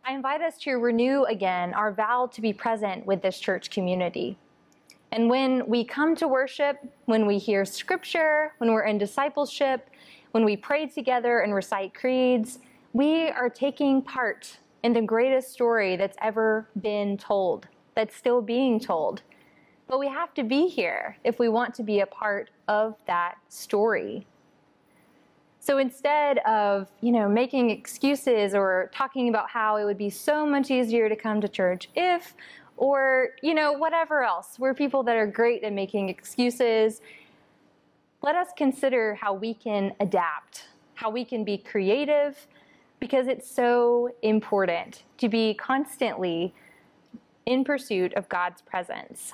I 0.05 0.13
invite 0.13 0.41
us 0.41 0.57
to 0.59 0.75
renew 0.75 1.25
again 1.25 1.73
our 1.73 1.91
vow 1.91 2.29
to 2.33 2.41
be 2.41 2.53
present 2.53 3.05
with 3.05 3.21
this 3.21 3.37
church 3.37 3.69
community. 3.69 4.37
And 5.11 5.29
when 5.29 5.67
we 5.67 5.83
come 5.83 6.15
to 6.15 6.27
worship, 6.27 6.77
when 7.05 7.25
we 7.25 7.37
hear 7.37 7.65
scripture, 7.65 8.53
when 8.59 8.71
we're 8.71 8.85
in 8.85 8.97
discipleship, 8.97 9.89
when 10.31 10.45
we 10.45 10.55
pray 10.55 10.87
together 10.87 11.39
and 11.39 11.53
recite 11.53 11.93
creeds, 11.93 12.59
we 12.93 13.27
are 13.29 13.49
taking 13.49 14.01
part 14.01 14.57
in 14.83 14.93
the 14.93 15.01
greatest 15.01 15.51
story 15.51 15.97
that's 15.97 16.17
ever 16.21 16.67
been 16.81 17.17
told 17.17 17.67
that's 17.95 18.15
still 18.15 18.41
being 18.41 18.79
told. 18.79 19.21
But 19.87 19.99
we 19.99 20.07
have 20.07 20.33
to 20.35 20.43
be 20.43 20.67
here 20.67 21.17
if 21.23 21.39
we 21.39 21.49
want 21.49 21.75
to 21.75 21.83
be 21.83 21.99
a 21.99 22.05
part 22.05 22.49
of 22.67 22.95
that 23.05 23.35
story. 23.49 24.25
So 25.59 25.77
instead 25.77 26.39
of, 26.39 26.89
you 26.99 27.11
know, 27.11 27.29
making 27.29 27.69
excuses 27.69 28.53
or 28.53 28.91
talking 28.93 29.29
about 29.29 29.49
how 29.49 29.77
it 29.77 29.85
would 29.85 29.97
be 29.97 30.09
so 30.09 30.45
much 30.45 30.69
easier 30.69 31.07
to 31.07 31.15
come 31.15 31.39
to 31.41 31.47
church 31.47 31.89
if 31.95 32.35
or, 32.75 33.29
you 33.41 33.53
know, 33.53 33.71
whatever 33.71 34.23
else. 34.23 34.57
We're 34.59 34.73
people 34.73 35.03
that 35.03 35.15
are 35.15 35.27
great 35.27 35.63
at 35.63 35.71
making 35.71 36.09
excuses. 36.09 37.01
Let 38.21 38.35
us 38.35 38.49
consider 38.57 39.15
how 39.15 39.33
we 39.33 39.53
can 39.53 39.93
adapt, 39.99 40.65
how 40.95 41.09
we 41.09 41.23
can 41.23 41.43
be 41.43 41.57
creative 41.57 42.47
because 42.99 43.27
it's 43.27 43.49
so 43.49 44.13
important 44.21 45.03
to 45.17 45.29
be 45.29 45.53
constantly 45.53 46.53
in 47.45 47.63
pursuit 47.63 48.13
of 48.15 48.27
God's 48.29 48.61
presence. 48.61 49.33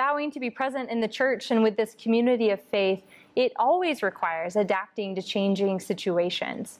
Vowing 0.00 0.30
to 0.30 0.40
be 0.40 0.48
present 0.48 0.88
in 0.88 0.98
the 1.02 1.08
church 1.08 1.50
and 1.50 1.62
with 1.62 1.76
this 1.76 1.94
community 2.02 2.48
of 2.48 2.62
faith, 2.70 3.02
it 3.36 3.52
always 3.56 4.02
requires 4.02 4.56
adapting 4.56 5.14
to 5.14 5.20
changing 5.20 5.78
situations. 5.78 6.78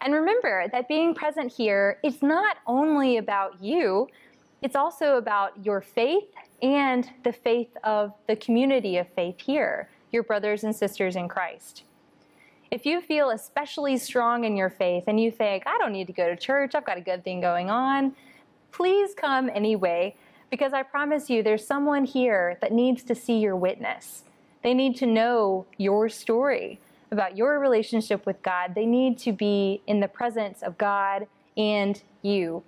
And 0.00 0.14
remember 0.14 0.68
that 0.70 0.86
being 0.86 1.12
present 1.12 1.50
here 1.50 1.98
is 2.04 2.22
not 2.22 2.58
only 2.64 3.16
about 3.16 3.60
you, 3.60 4.06
it's 4.62 4.76
also 4.76 5.16
about 5.16 5.64
your 5.64 5.80
faith 5.80 6.28
and 6.62 7.10
the 7.24 7.32
faith 7.32 7.76
of 7.82 8.12
the 8.28 8.36
community 8.36 8.96
of 8.98 9.08
faith 9.08 9.40
here, 9.40 9.88
your 10.12 10.22
brothers 10.22 10.62
and 10.62 10.76
sisters 10.76 11.16
in 11.16 11.26
Christ. 11.26 11.82
If 12.70 12.86
you 12.86 13.00
feel 13.00 13.30
especially 13.30 13.98
strong 13.98 14.44
in 14.44 14.56
your 14.56 14.70
faith 14.70 15.02
and 15.08 15.18
you 15.18 15.32
think, 15.32 15.64
I 15.66 15.78
don't 15.78 15.92
need 15.92 16.06
to 16.06 16.12
go 16.12 16.28
to 16.28 16.36
church, 16.36 16.76
I've 16.76 16.86
got 16.86 16.96
a 16.96 17.00
good 17.00 17.24
thing 17.24 17.40
going 17.40 17.70
on, 17.70 18.14
please 18.70 19.14
come 19.16 19.50
anyway, 19.52 20.14
because 20.50 20.72
I 20.72 20.82
promise 20.82 21.28
you 21.30 21.42
there's 21.42 21.66
someone 21.66 22.04
here 22.04 22.58
that 22.60 22.72
needs 22.72 23.02
to 23.04 23.14
see 23.14 23.38
your 23.38 23.56
witness. 23.56 24.24
They 24.62 24.74
need 24.74 24.96
to 24.96 25.06
know 25.06 25.66
your 25.76 26.08
story 26.08 26.80
about 27.10 27.36
your 27.36 27.58
relationship 27.58 28.26
with 28.26 28.42
God. 28.42 28.74
They 28.74 28.86
need 28.86 29.18
to 29.18 29.32
be 29.32 29.80
in 29.86 30.00
the 30.00 30.08
presence 30.08 30.62
of 30.62 30.76
God 30.76 31.26
and 31.56 32.00
you. 32.22 32.62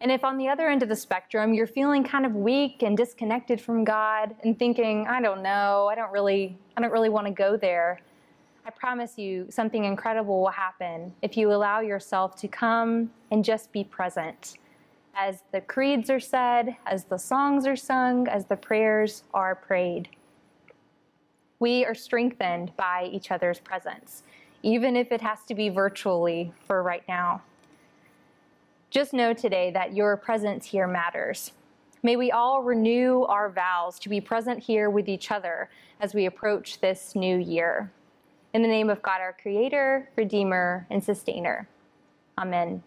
And 0.00 0.12
if 0.12 0.24
on 0.24 0.36
the 0.36 0.48
other 0.48 0.68
end 0.68 0.82
of 0.82 0.88
the 0.88 0.96
spectrum 0.96 1.54
you're 1.54 1.66
feeling 1.66 2.04
kind 2.04 2.26
of 2.26 2.34
weak 2.34 2.82
and 2.82 2.96
disconnected 2.96 3.60
from 3.60 3.84
God 3.84 4.34
and 4.44 4.58
thinking, 4.58 5.06
I 5.08 5.22
don't 5.22 5.42
know, 5.42 5.88
I 5.90 5.94
don't 5.94 6.12
really 6.12 6.56
I 6.76 6.82
don't 6.82 6.92
really 6.92 7.08
want 7.08 7.26
to 7.26 7.32
go 7.32 7.56
there, 7.56 8.00
I 8.66 8.70
promise 8.70 9.16
you 9.16 9.46
something 9.48 9.84
incredible 9.84 10.40
will 10.40 10.48
happen 10.48 11.14
if 11.22 11.36
you 11.36 11.52
allow 11.52 11.80
yourself 11.80 12.36
to 12.36 12.48
come 12.48 13.10
and 13.30 13.44
just 13.44 13.72
be 13.72 13.84
present. 13.84 14.58
As 15.18 15.42
the 15.50 15.62
creeds 15.62 16.10
are 16.10 16.20
said, 16.20 16.76
as 16.84 17.04
the 17.04 17.16
songs 17.16 17.66
are 17.66 17.74
sung, 17.74 18.28
as 18.28 18.44
the 18.44 18.56
prayers 18.56 19.22
are 19.32 19.54
prayed. 19.54 20.10
We 21.58 21.86
are 21.86 21.94
strengthened 21.94 22.72
by 22.76 23.08
each 23.10 23.30
other's 23.30 23.58
presence, 23.58 24.24
even 24.62 24.94
if 24.94 25.10
it 25.10 25.22
has 25.22 25.38
to 25.48 25.54
be 25.54 25.70
virtually 25.70 26.52
for 26.66 26.82
right 26.82 27.02
now. 27.08 27.40
Just 28.90 29.14
know 29.14 29.32
today 29.32 29.70
that 29.70 29.94
your 29.94 30.18
presence 30.18 30.66
here 30.66 30.86
matters. 30.86 31.52
May 32.02 32.16
we 32.16 32.30
all 32.30 32.62
renew 32.62 33.22
our 33.22 33.48
vows 33.48 33.98
to 34.00 34.10
be 34.10 34.20
present 34.20 34.62
here 34.62 34.90
with 34.90 35.08
each 35.08 35.30
other 35.30 35.70
as 35.98 36.14
we 36.14 36.26
approach 36.26 36.78
this 36.80 37.14
new 37.14 37.38
year. 37.38 37.90
In 38.52 38.60
the 38.60 38.68
name 38.68 38.90
of 38.90 39.00
God, 39.00 39.22
our 39.22 39.34
Creator, 39.40 40.10
Redeemer, 40.14 40.86
and 40.90 41.02
Sustainer. 41.02 41.68
Amen. 42.36 42.82